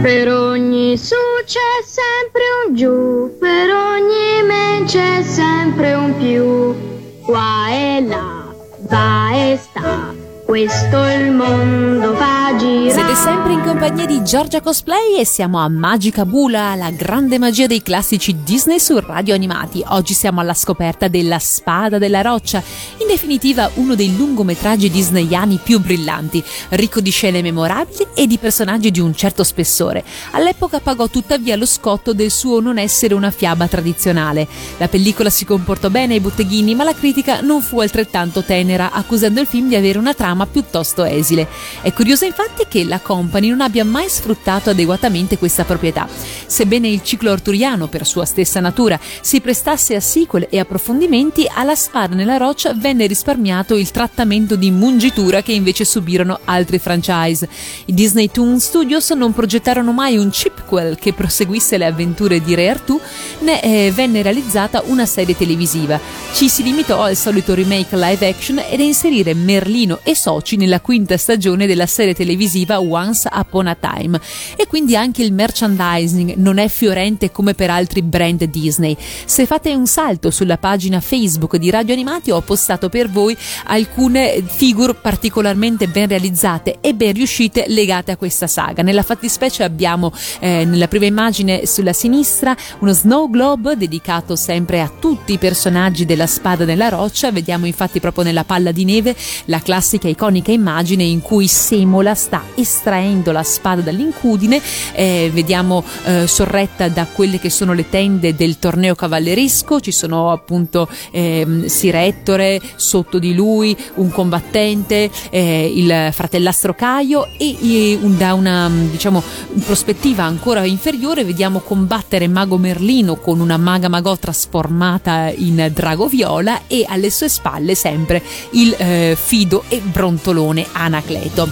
[0.00, 7.68] Per ogni su c'è sempre un giù, per ogni me c'è sempre un più, qua
[7.68, 8.54] e là,
[8.88, 10.17] va e sta.
[10.48, 12.90] Questo il mondo fa girare.
[12.90, 17.66] Siete sempre in compagnia di Giorgia Cosplay e siamo a Magica Bula, la grande magia
[17.66, 19.84] dei classici Disney su radio animati.
[19.88, 22.62] Oggi siamo alla scoperta della Spada della Roccia,
[22.96, 28.90] in definitiva uno dei lungometraggi disneyani più brillanti, ricco di scene memorabili e di personaggi
[28.90, 30.02] di un certo spessore.
[30.30, 34.48] All'epoca pagò tuttavia lo scotto del suo non essere una fiaba tradizionale.
[34.78, 39.42] La pellicola si comportò bene ai botteghini, ma la critica non fu altrettanto tenera, accusando
[39.42, 41.46] il film di avere una trama piuttosto esile.
[41.80, 46.08] È curioso infatti che la Company non abbia mai sfruttato adeguatamente questa proprietà.
[46.46, 51.74] Sebbene il ciclo arturiano, per sua stessa natura, si prestasse a sequel e approfondimenti, alla
[51.74, 57.48] spada nella roccia venne risparmiato il trattamento di mungitura che invece subirono altri franchise.
[57.86, 62.68] I Disney Toon Studios non progettarono mai un chipquel che proseguisse le avventure di Re
[62.68, 63.00] Artù,
[63.40, 65.98] né eh, venne realizzata una serie televisiva.
[66.32, 70.82] Ci si limitò al solito remake live action ed a inserire Merlino e soci nella
[70.82, 74.20] quinta stagione della serie televisiva Once Upon a Time
[74.56, 78.94] e quindi anche il merchandising non è fiorente come per altri brand Disney.
[79.24, 83.34] Se fate un salto sulla pagina Facebook di Radio Animati ho postato per voi
[83.68, 88.82] alcune figure particolarmente ben realizzate e ben riuscite legate a questa saga.
[88.82, 94.92] Nella fattispecie abbiamo eh, nella prima immagine sulla sinistra uno snow globe dedicato sempre a
[95.00, 99.60] tutti i personaggi della spada nella roccia, vediamo infatti proprio nella palla di neve la
[99.60, 104.60] classica iconica immagine in cui Semola sta estraendo la spada dall'incudine,
[104.92, 110.32] eh, vediamo eh, sorretta da quelle che sono le tende del torneo cavalleresco, ci sono
[110.32, 118.18] appunto eh, Sir Ettore, sotto di lui un combattente, eh, il fratellastro Caio e, un,
[118.18, 119.22] da una diciamo
[119.64, 121.22] prospettiva ancora inferiore.
[121.22, 127.28] Vediamo combattere Mago Merlino con una maga magò trasformata in drago viola e alle sue
[127.28, 128.20] spalle sempre
[128.52, 131.48] il eh, fido e brontolone Anacleto.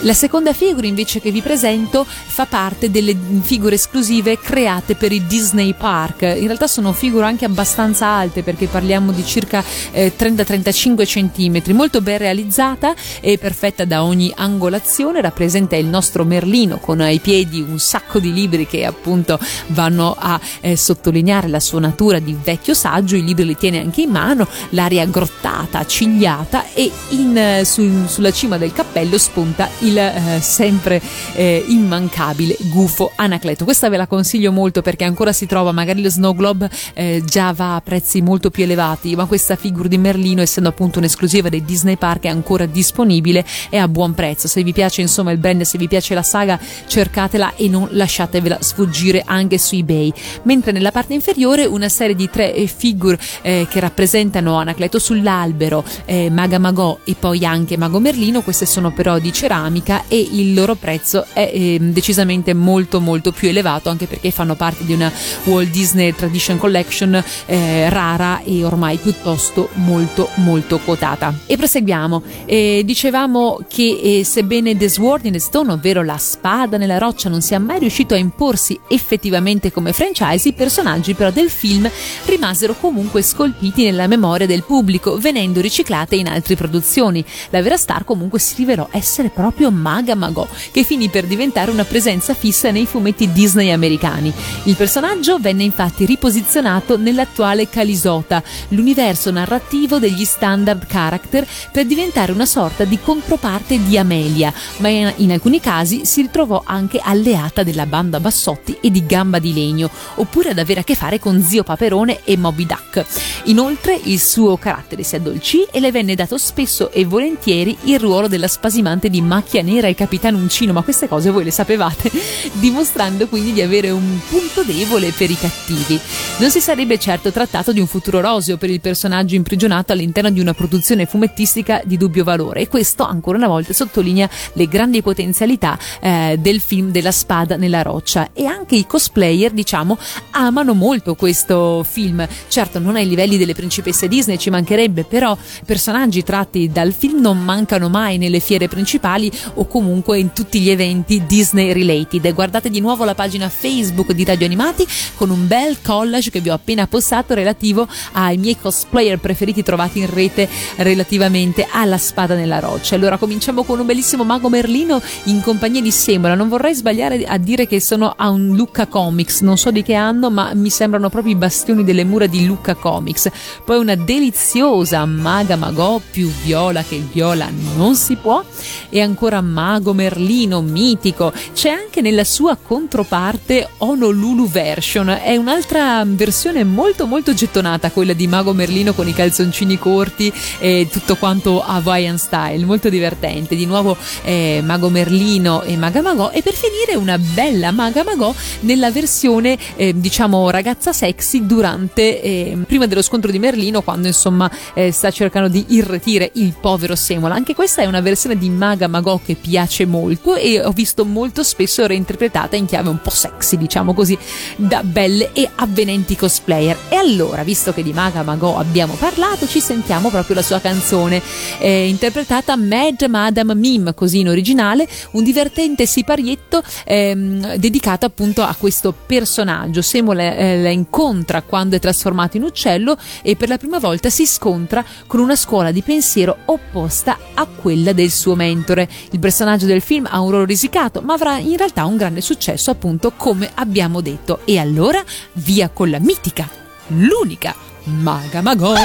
[0.00, 5.26] La seconda figura invece che vi presento fa parte delle figure esclusive create per i
[5.26, 6.22] Disney Park.
[6.22, 12.02] In realtà sono figure anche abbastanza alte perché parliamo di circa eh, 30-35 cm, molto
[12.02, 15.22] ben realizzata e perfetta da ogni angolazione.
[15.22, 19.38] Rappresenta il nostro Merlino con ai piedi un sacco di libri che appunto
[19.68, 23.16] vanno a eh, sottolineare la sua natura di vecchio saggio.
[23.16, 28.32] I libri li tiene anche in mano, l'aria grottata, cigliata e in, eh, su, sulla
[28.32, 31.00] cima del cappello spunta il eh, sempre
[31.34, 33.64] eh, immancabile gufo Anacleto.
[33.64, 37.52] Questa ve la consiglio molto perché ancora si trova, magari lo Snow Globe eh, già
[37.52, 41.64] va a prezzi molto più elevati, ma questa figura di Merlino, essendo appunto un'esclusiva dei
[41.64, 44.48] Disney Park, è ancora disponibile e a buon prezzo.
[44.48, 48.58] Se vi piace insomma il brand, se vi piace la saga, cercatela e non lasciatevela
[48.60, 50.12] sfuggire anche su eBay.
[50.42, 55.84] Mentre nella parte inferiore una serie di tre eh, figure eh, che rappresentano Anacleto sull'albero,
[56.04, 60.54] eh, Maga Magò e poi anche Mago Merlino, queste sono però di ceramica e il
[60.54, 65.12] loro prezzo è eh, decisamente molto molto più elevato anche perché fanno parte di una
[65.44, 71.34] Walt Disney Tradition Collection eh, rara e ormai piuttosto molto molto quotata.
[71.44, 72.22] E proseguiamo.
[72.46, 77.28] Eh, dicevamo che eh, sebbene The Sword in the Stone, ovvero la spada nella roccia,
[77.28, 81.86] non sia mai riuscito a imporsi effettivamente come franchise, i personaggi però del film
[82.24, 87.22] rimasero comunque scolpiti nella memoria del pubblico, venendo riciclate in altre produzioni.
[87.50, 91.84] La vera star comunque si rivelò essere proprio Maga Magò, che finì per diventare una
[91.84, 94.32] presenza fissa nei fumetti Disney americani.
[94.64, 102.46] Il personaggio venne infatti riposizionato nell'attuale Calisota, l'universo narrativo degli standard character, per diventare una
[102.46, 108.20] sorta di controparte di Amelia, ma in alcuni casi si ritrovò anche alleata della banda
[108.20, 112.20] Bassotti e di Gamba di Legno, oppure ad avere a che fare con Zio Paperone
[112.24, 113.04] e Moby Duck.
[113.44, 118.28] Inoltre il suo carattere si addolcì e le venne dato spesso e volentieri il ruolo
[118.28, 122.10] della spasimante di Macchia Nera e Capitano Uncino, ma queste cose voi le sapevate,
[122.54, 126.00] dimostrando quindi di avere un punto debole per i cattivi.
[126.38, 130.40] Non si sarebbe certo trattato di un futuro roseo per il personaggio imprigionato all'interno di
[130.40, 135.78] una produzione fumettistica di dubbio valore e questo ancora una volta sottolinea le grandi potenzialità
[136.00, 139.98] eh, del film della spada nella roccia e anche i cosplayer diciamo
[140.30, 146.22] amano molto questo film certo non ai livelli delle principesse Disney ci mancherebbe però personaggi
[146.22, 151.24] tratti dal film non mancano mai nelle fiere principali o comunque in tutti gli eventi
[151.26, 152.32] Disney related.
[152.34, 156.48] Guardate di nuovo la pagina Facebook di Radio Animati con un bel collage che vi
[156.48, 162.58] ho appena postato relativo ai miei cosplayer preferiti trovati in rete relativamente alla spada nella
[162.58, 162.94] roccia.
[162.94, 166.34] Allora cominciamo con un bellissimo mago Merlino in compagnia di Semola.
[166.34, 169.94] Non vorrei sbagliare a dire che sono a un Lucca Comics, non so di che
[169.94, 173.28] anno, ma mi sembrano proprio i bastioni delle mura di Lucca Comics.
[173.64, 178.42] Poi una deliziosa maga magò più viola che il viola non si può
[178.88, 181.32] e ancora mago Merlino mitico.
[181.52, 188.26] C'è anche nella sua controparte Honolulu version, è un'altra versione molto molto gettonata quella di
[188.26, 193.56] mago Merlino con i calzoncini corti e tutto quanto Hawaiian style, molto divertente.
[193.56, 198.32] Di nuovo eh, mago Merlino e maga magò e per finire una bella maga magò
[198.60, 204.50] nella versione eh, diciamo ragazza sexy durante eh, prima dello scontro di Merlino quando insomma
[204.74, 206.94] eh, sta cercando di irretire il povero
[207.24, 207.34] Semola.
[207.34, 211.42] Anche questa è una versione di Maga Magò che piace molto e ho visto molto
[211.42, 214.16] spesso reinterpretata in chiave un po' sexy, diciamo così,
[214.56, 216.76] da belle e avvenenti cosplayer.
[216.90, 221.22] E allora, visto che di Maga Magò abbiamo parlato, ci sentiamo proprio la sua canzone,
[221.60, 228.54] eh, interpretata Mad Madam Mim, così in originale, un divertente siparietto ehm, dedicato appunto a
[228.58, 229.80] questo personaggio.
[229.80, 234.26] Semola eh, la incontra quando è trasformato in uccello e per la prima volta si
[234.26, 238.88] scontra con una scuola di pensiero opposta a quella del suo mentore.
[239.10, 242.70] Il personaggio del film ha un ruolo risicato, ma avrà in realtà un grande successo,
[242.70, 244.40] appunto, come abbiamo detto.
[244.44, 245.02] E allora
[245.34, 246.48] via con la mitica,
[246.88, 247.54] l'unica
[247.84, 248.74] Maga Magò.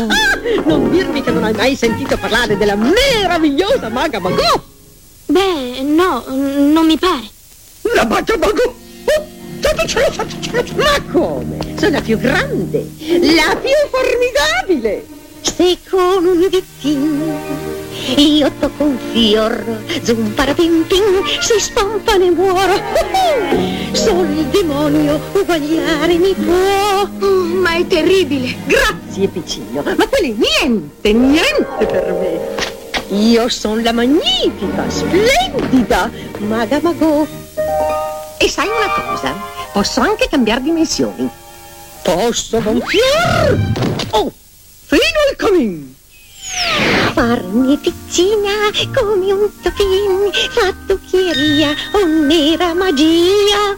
[0.66, 4.62] Non dirmi che non hai mai sentito parlare della meravigliosa Maga Magò!
[5.26, 7.30] Beh, no, non mi pare.
[7.94, 8.64] La Maga Magò!
[8.64, 9.38] Oh!
[10.76, 11.58] Ma come?
[11.78, 12.90] Sono la più grande,
[13.36, 15.06] la più formidabile!
[15.42, 17.79] Se con un dittin
[18.18, 19.64] io tocco un fior,
[20.04, 22.82] zum parapimpin, si spampa ne muoro.
[23.92, 27.08] Solo il demonio uguagliare mi può.
[27.22, 28.56] Oh, ma è terribile.
[28.66, 33.18] Grazie, piccino, ma quello è niente, niente per me.
[33.18, 37.26] Io sono la magnifica, splendida Maga Magò.
[38.38, 39.34] E sai una cosa?
[39.74, 41.28] Posso anche cambiare dimensioni.
[42.04, 43.74] Posso gonfiare?
[44.12, 44.32] Oh,
[44.86, 45.96] fino al cammin.
[47.20, 53.78] Farmi piccina come un topin, fattucchieria o nera magia.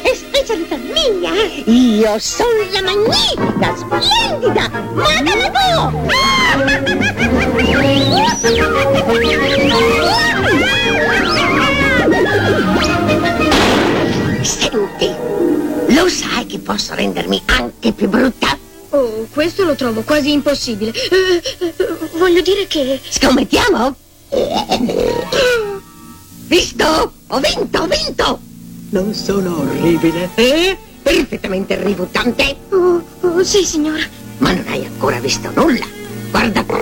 [0.00, 1.32] È specialità mia!
[1.64, 5.90] Io sono la magnifica, splendida Maga Magò!
[14.42, 15.14] Senti,
[15.88, 18.56] lo sai che posso rendermi anche più brutta?
[18.90, 20.92] Oh, questo lo trovo quasi impossibile.
[20.92, 21.74] Eh, eh,
[22.18, 23.00] voglio dire che...
[23.08, 23.94] Scommettiamo?
[26.46, 27.12] Visto?
[27.28, 28.40] Ho vinto, ho vinto!
[28.90, 30.76] Non sono orribile, eh?
[31.02, 32.56] Perfettamente ributtante.
[32.70, 34.02] Oh, oh, sì, signora.
[34.38, 35.86] Ma non hai ancora visto nulla.
[36.30, 36.78] Guarda qua.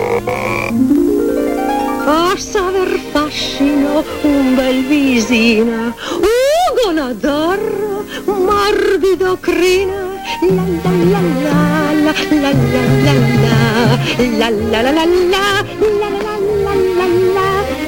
[2.04, 10.07] Posso aver fascino, un bel visino, ugo d'oro, morbido crina,
[14.38, 15.06] la la la la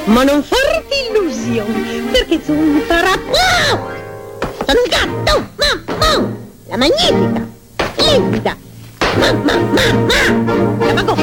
[0.05, 3.89] ma non farti illusione perché zunzara wow!
[4.65, 6.11] sono un gatto mamma
[6.67, 7.47] la magnifica
[7.93, 8.57] splendida
[9.17, 11.15] mamma mamma la magò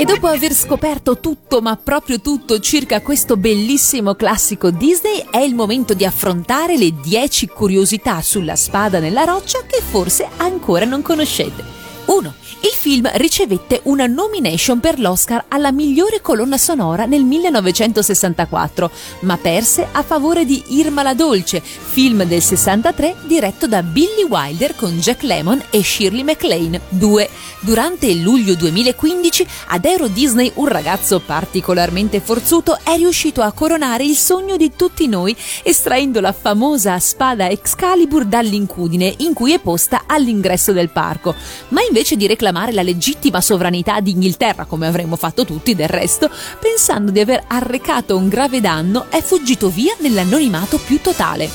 [0.00, 5.56] E dopo aver scoperto tutto, ma proprio tutto, circa questo bellissimo classico Disney, è il
[5.56, 11.64] momento di affrontare le 10 curiosità sulla spada nella roccia che forse ancora non conoscete.
[12.04, 12.34] 1.
[12.60, 18.90] Il film ricevette una nomination per l'Oscar alla migliore colonna sonora nel 1964,
[19.20, 24.74] ma perse a favore di Irma la Dolce, film del 63 diretto da Billy Wilder
[24.74, 26.80] con Jack Lemmon e Shirley MacLaine.
[26.88, 27.30] 2.
[27.60, 34.04] Durante il luglio 2015, ad Euro Disney un ragazzo particolarmente forzuto è riuscito a coronare
[34.04, 40.04] il sogno di tutti noi estraendo la famosa spada Excalibur dall'incudine in cui è posta
[40.06, 41.36] all'ingresso del parco,
[41.68, 46.30] ma invece di reclamare la legittima sovranità d'Inghilterra, come avremmo fatto tutti del resto,
[46.60, 51.48] pensando di aver arrecato un grave danno, è fuggito via nell'anonimato più totale.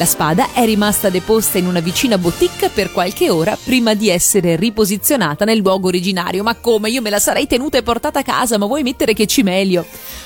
[0.00, 4.56] La spada è rimasta deposta in una vicina boutique per qualche ora prima di essere
[4.56, 6.42] riposizionata nel luogo originario.
[6.42, 6.88] Ma come?
[6.88, 9.84] Io me la sarei tenuta e portata a casa, ma vuoi mettere che cimelio?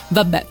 [0.09, 0.47] Vabbè.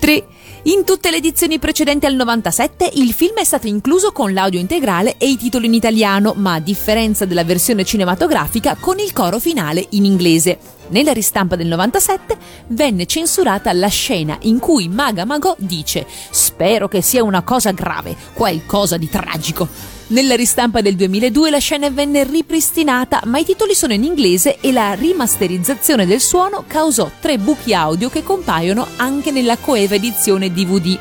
[0.00, 0.26] 3.
[0.68, 5.14] In tutte le edizioni precedenti al 97 il film è stato incluso con l'audio integrale
[5.16, 9.86] e i titoli in italiano, ma a differenza della versione cinematografica con il coro finale
[9.90, 10.58] in inglese.
[10.88, 12.36] Nella ristampa del 97
[12.68, 18.16] venne censurata la scena in cui Maga Magò dice Spero che sia una cosa grave,
[18.34, 19.95] qualcosa di tragico.
[20.08, 24.70] Nella ristampa del 2002 la scena venne ripristinata, ma i titoli sono in inglese e
[24.70, 30.96] la rimasterizzazione del suono causò tre buchi audio che compaiono anche nella coeva edizione DVD.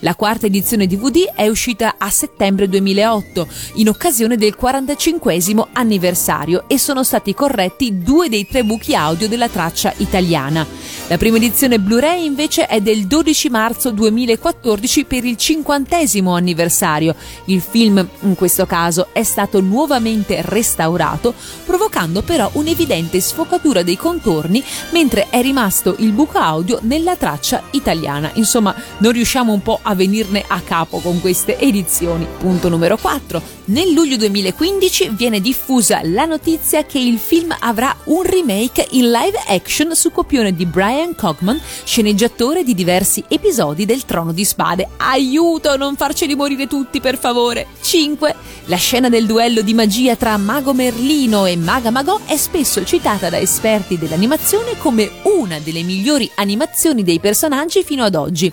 [0.00, 6.78] La quarta edizione DVD è uscita a settembre 2008 in occasione del 45 anniversario e
[6.78, 10.64] sono stati corretti due dei tre buchi audio della traccia italiana.
[11.08, 15.96] La prima edizione Blu-ray invece è del 12 marzo 2014 per il 50
[16.26, 17.16] anniversario.
[17.46, 21.34] Il film in questo caso è stato nuovamente restaurato
[21.64, 28.30] provocando però un'evidente sfocatura dei contorni mentre è rimasto il buco audio nella traccia italiana.
[28.34, 32.26] Insomma non riusciamo un po' a venirne a capo con queste edizioni.
[32.38, 33.57] Punto numero 4.
[33.68, 39.38] Nel luglio 2015 viene diffusa la notizia che il film avrà un remake in live
[39.46, 44.88] action su copione di Brian Cogman, sceneggiatore di diversi episodi del Trono di Spade.
[44.96, 47.66] Aiuto, non farceli morire tutti, per favore.
[47.82, 48.34] 5.
[48.68, 53.28] La scena del duello di magia tra Mago Merlino e Maga Magò è spesso citata
[53.28, 58.50] da esperti dell'animazione come una delle migliori animazioni dei personaggi fino ad oggi.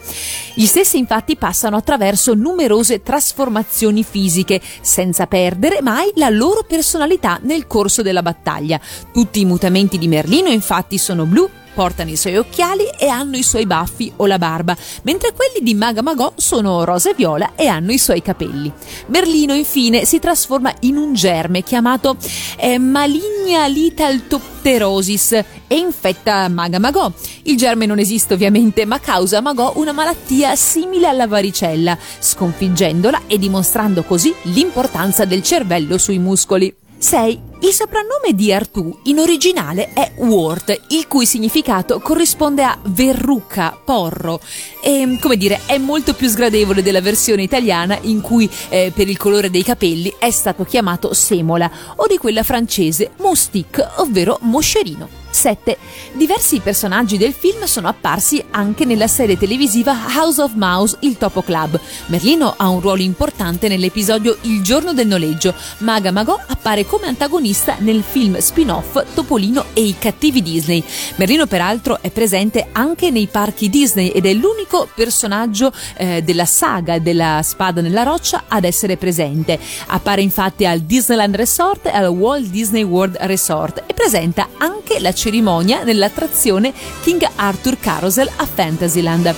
[0.53, 7.67] Gli stessi infatti passano attraverso numerose trasformazioni fisiche, senza perdere mai la loro personalità nel
[7.67, 8.79] corso della battaglia.
[9.11, 13.43] Tutti i mutamenti di Merlino infatti sono blu, portano i suoi occhiali e hanno i
[13.43, 17.67] suoi baffi o la barba, mentre quelli di Maga Magò sono rosa e viola e
[17.67, 18.71] hanno i suoi capelli.
[19.05, 22.15] Berlino infine si trasforma in un germe chiamato
[22.55, 25.33] eh, Maligna Litaltopterosis
[25.67, 27.11] e infetta Maga Magò.
[27.43, 33.23] Il germe non esiste ovviamente, ma causa a Magò una malattia simile alla varicella, sconfiggendola
[33.27, 36.73] e dimostrando così l'importanza del cervello sui muscoli.
[36.97, 37.41] 6.
[37.61, 44.39] Il soprannome di Artù in originale è Wart, il cui significato corrisponde a verrucca, porro
[44.81, 49.17] e, come dire, è molto più sgradevole della versione italiana in cui eh, per il
[49.17, 55.24] colore dei capelli è stato chiamato semola o di quella francese moustique, ovvero moscerino.
[55.35, 55.77] 7.
[56.13, 61.41] Diversi personaggi del film sono apparsi anche nella serie televisiva House of Mouse, il Topo
[61.41, 61.77] Club.
[62.05, 65.53] Merlino ha un ruolo importante nell'episodio Il giorno del noleggio.
[65.79, 70.81] Maga Magò appare come antagonista nel film spin-off Topolino e i cattivi Disney.
[71.17, 76.97] Merlino peraltro è presente anche nei parchi Disney ed è l'unico personaggio eh, della saga
[76.99, 79.59] della spada nella roccia ad essere presente.
[79.87, 85.13] Appare infatti al Disneyland Resort e al Walt Disney World Resort e presenta anche la
[85.25, 86.71] cerimonia nell'attrazione
[87.01, 89.33] King Arthur Carousel a Fantasyland.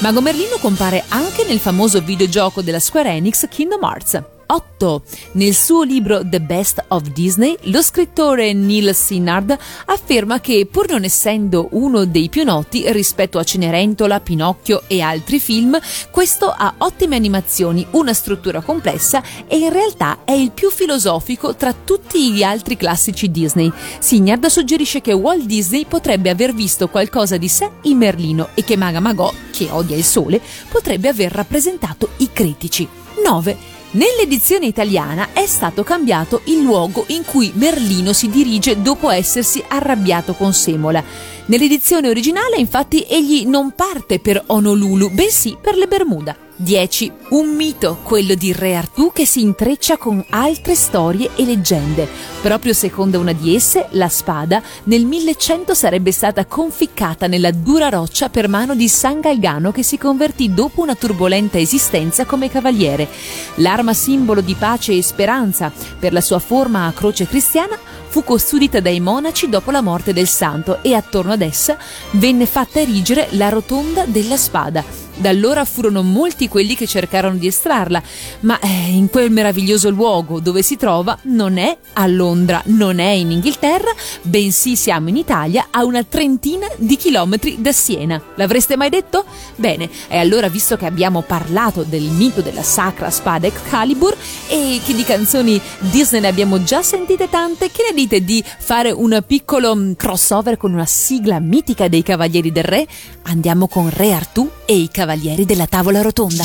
[0.00, 4.39] Mago Merlino compare anche nel famoso videogioco della Square Enix Kingdom Hearts.
[4.50, 5.02] 8.
[5.32, 11.04] Nel suo libro The Best of Disney, lo scrittore Neil Sinnard afferma che, pur non
[11.04, 15.78] essendo uno dei più noti rispetto a Cenerentola, Pinocchio e altri film,
[16.10, 21.72] questo ha ottime animazioni, una struttura complessa e in realtà è il più filosofico tra
[21.72, 23.72] tutti gli altri classici Disney.
[24.00, 28.76] Sinnard suggerisce che Walt Disney potrebbe aver visto qualcosa di sé in Merlino e che
[28.76, 32.88] Maga Magò, che odia il sole, potrebbe aver rappresentato i critici.
[33.22, 33.69] 9.
[33.92, 40.34] Nell'edizione italiana è stato cambiato il luogo in cui Merlino si dirige dopo essersi arrabbiato
[40.34, 41.02] con Semola.
[41.46, 46.49] Nell'edizione originale infatti egli non parte per Honolulu, bensì per le Bermuda.
[46.62, 47.12] 10.
[47.30, 52.06] Un mito, quello di Re Artù che si intreccia con altre storie e leggende.
[52.42, 58.28] Proprio secondo una di esse, la spada nel 1100 sarebbe stata conficcata nella dura roccia
[58.28, 63.08] per mano di San Galgano che si convertì dopo una turbolenta esistenza come cavaliere.
[63.56, 68.80] L'arma simbolo di pace e speranza, per la sua forma a croce cristiana, fu custodita
[68.80, 71.78] dai monaci dopo la morte del santo e attorno ad essa
[72.12, 77.46] venne fatta erigere la rotonda della spada da allora furono molti quelli che cercarono di
[77.46, 78.02] estrarla,
[78.40, 83.10] ma eh, in quel meraviglioso luogo dove si trova non è a Londra, non è
[83.10, 83.92] in Inghilterra,
[84.22, 88.20] bensì siamo in Italia a una trentina di chilometri da Siena.
[88.36, 89.26] L'avreste mai detto?
[89.56, 94.16] Bene, e allora visto che abbiamo parlato del mito della sacra spada Excalibur
[94.48, 98.90] e che di canzoni Disney ne abbiamo già sentite tante, che ne dite di fare
[98.90, 102.86] un piccolo mm, crossover con una sigla mitica dei Cavalieri del Re?
[103.24, 106.44] Andiamo con Re Artù e i Cavalieri Cavalieri della Tavola Rotonda.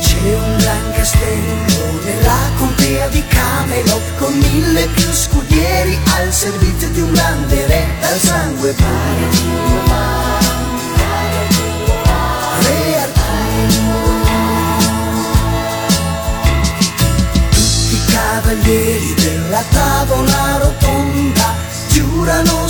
[0.00, 7.12] C'è un bianco nella contea di Camelot con mille più scudieri al servizio di un
[7.12, 9.73] grande re dal sangue pari.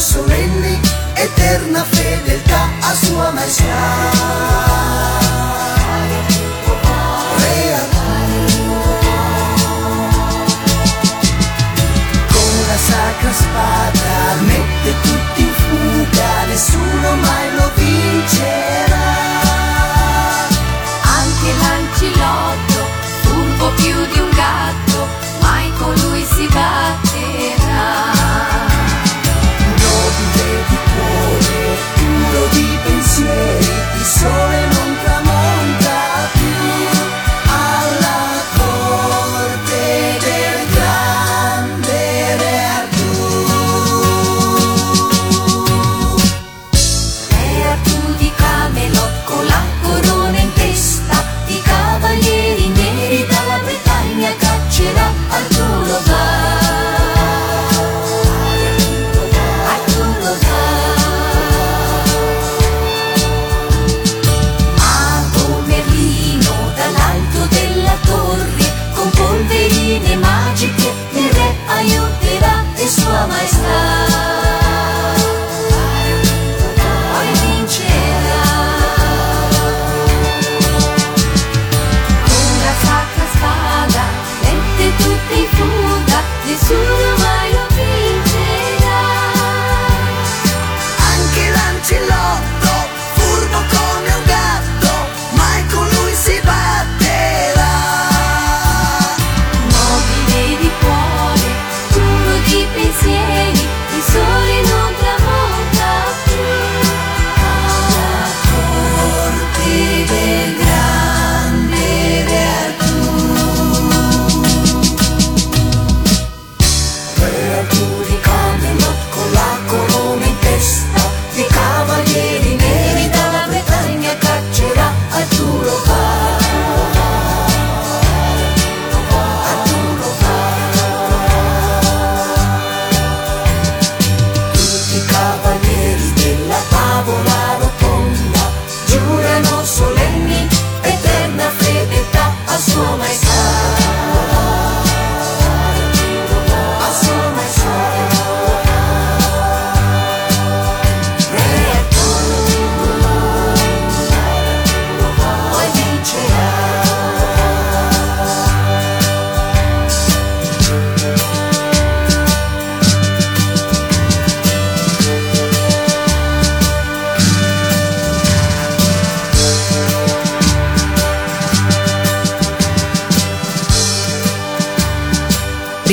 [0.05, 0.79] Solenni
[1.15, 5.24] eterna fedeltà a sua maestà.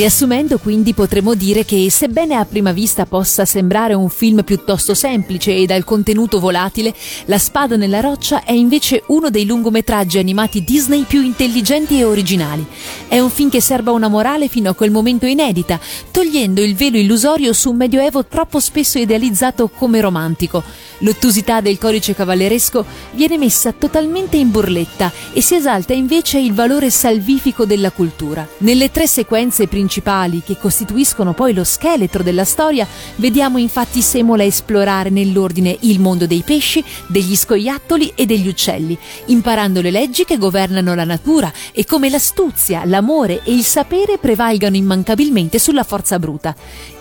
[0.02, 5.54] Riassumendo quindi potremmo dire che sebbene a prima vista possa sembrare un film piuttosto semplice
[5.54, 6.92] e dal contenuto volatile,
[7.26, 12.66] La spada nella roccia è invece uno dei lungometraggi animati Disney più intelligenti e originali.
[13.06, 15.78] È un film che serba una morale fino a quel momento inedita,
[16.10, 20.64] togliendo il velo illusorio su un medioevo troppo spesso idealizzato come romantico.
[20.98, 26.90] L'ottusità del codice cavalleresco viene messa totalmente in burletta e si esalta invece il valore
[26.90, 28.44] salvifico della cultura.
[28.58, 32.86] Nelle tre sequenze principali che costituiscono poi lo scheletro della storia,
[33.16, 39.80] vediamo infatti Semola esplorare nell'ordine il mondo dei pesci, degli scoiattoli e degli uccelli, imparando
[39.80, 45.58] le leggi che governano la natura e come l'astuzia, l'amore e il sapere prevalgano immancabilmente
[45.58, 46.54] sulla forza bruta.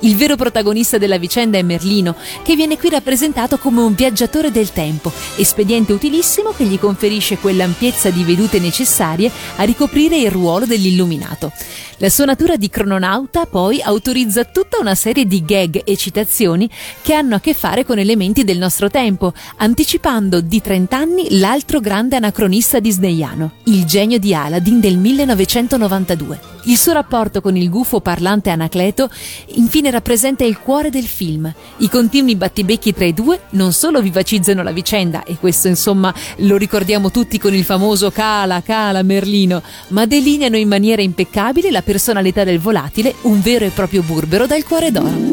[0.04, 4.72] Il vero protagonista della vicenda è Merlino, che viene qui rappresentato come un viaggiatore del
[4.72, 11.52] tempo, espediente utilissimo che gli conferisce quell'ampiezza di vedute necessarie a ricoprire il ruolo dell'illuminato.
[11.98, 16.68] La sua natura di crononauta poi autorizza tutta una serie di gag e citazioni
[17.04, 21.80] che hanno a che fare con elementi del nostro tempo, anticipando di 30 anni l'altro
[21.80, 26.40] grande anacronista disneyano, il genio di Aladdin del 1992.
[26.66, 29.10] Il suo rapporto con il gufo parlante Anacleto
[29.56, 31.52] infine rappresenta il cuore del film.
[31.78, 36.58] I continui battibecchi tra i due non solo vivacizzano la vicenda, e questo insomma lo
[36.58, 42.44] ricordiamo tutti con il famoso Cala, Cala, Merlino, ma delineano in maniera impeccabile la personalità
[42.44, 45.31] del volatile, un vero e proprio burbero dal cuore d'oro.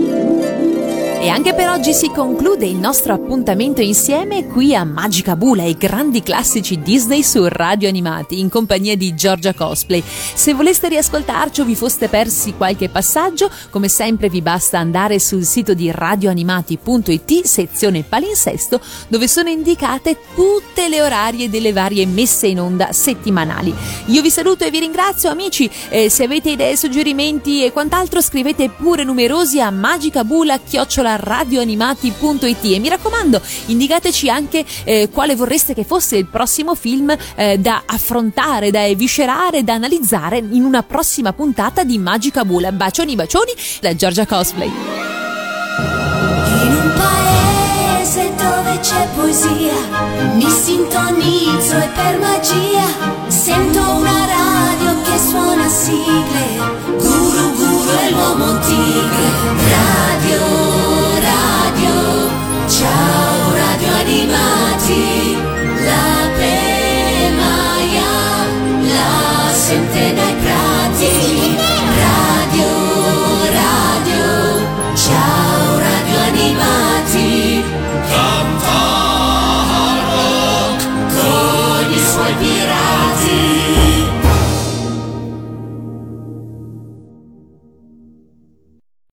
[1.20, 5.76] E anche per oggi si conclude il nostro appuntamento insieme qui a Magica Bula, i
[5.76, 10.00] grandi classici Disney su Radio Animati, in compagnia di Giorgia Cosplay.
[10.04, 15.42] Se voleste riascoltarci o vi foste persi qualche passaggio, come sempre vi basta andare sul
[15.42, 22.60] sito di radioanimati.it, sezione palinsesto, dove sono indicate tutte le orarie delle varie messe in
[22.60, 23.74] onda settimanali.
[24.06, 28.70] Io vi saluto e vi ringrazio amici, eh, se avete idee, suggerimenti e quant'altro scrivete
[28.70, 29.70] pure numerosi a
[31.16, 37.58] radioanimati.it e mi raccomando indicateci anche eh, quale vorreste che fosse il prossimo film eh,
[37.58, 42.72] da affrontare, da eviscerare, da analizzare in una prossima puntata di Magica Bula.
[42.72, 44.68] Bacioni bacioni da Giorgia Cosplay.
[44.68, 49.74] In un paese dove c'è poesia,
[50.34, 52.86] mi sintonizzo e per magia
[53.28, 56.58] sento una radio che suona sigle,
[56.98, 59.30] guru guru è l'uomo tigre,
[59.68, 60.67] radio.
[62.78, 65.27] Ciao Radio Animati.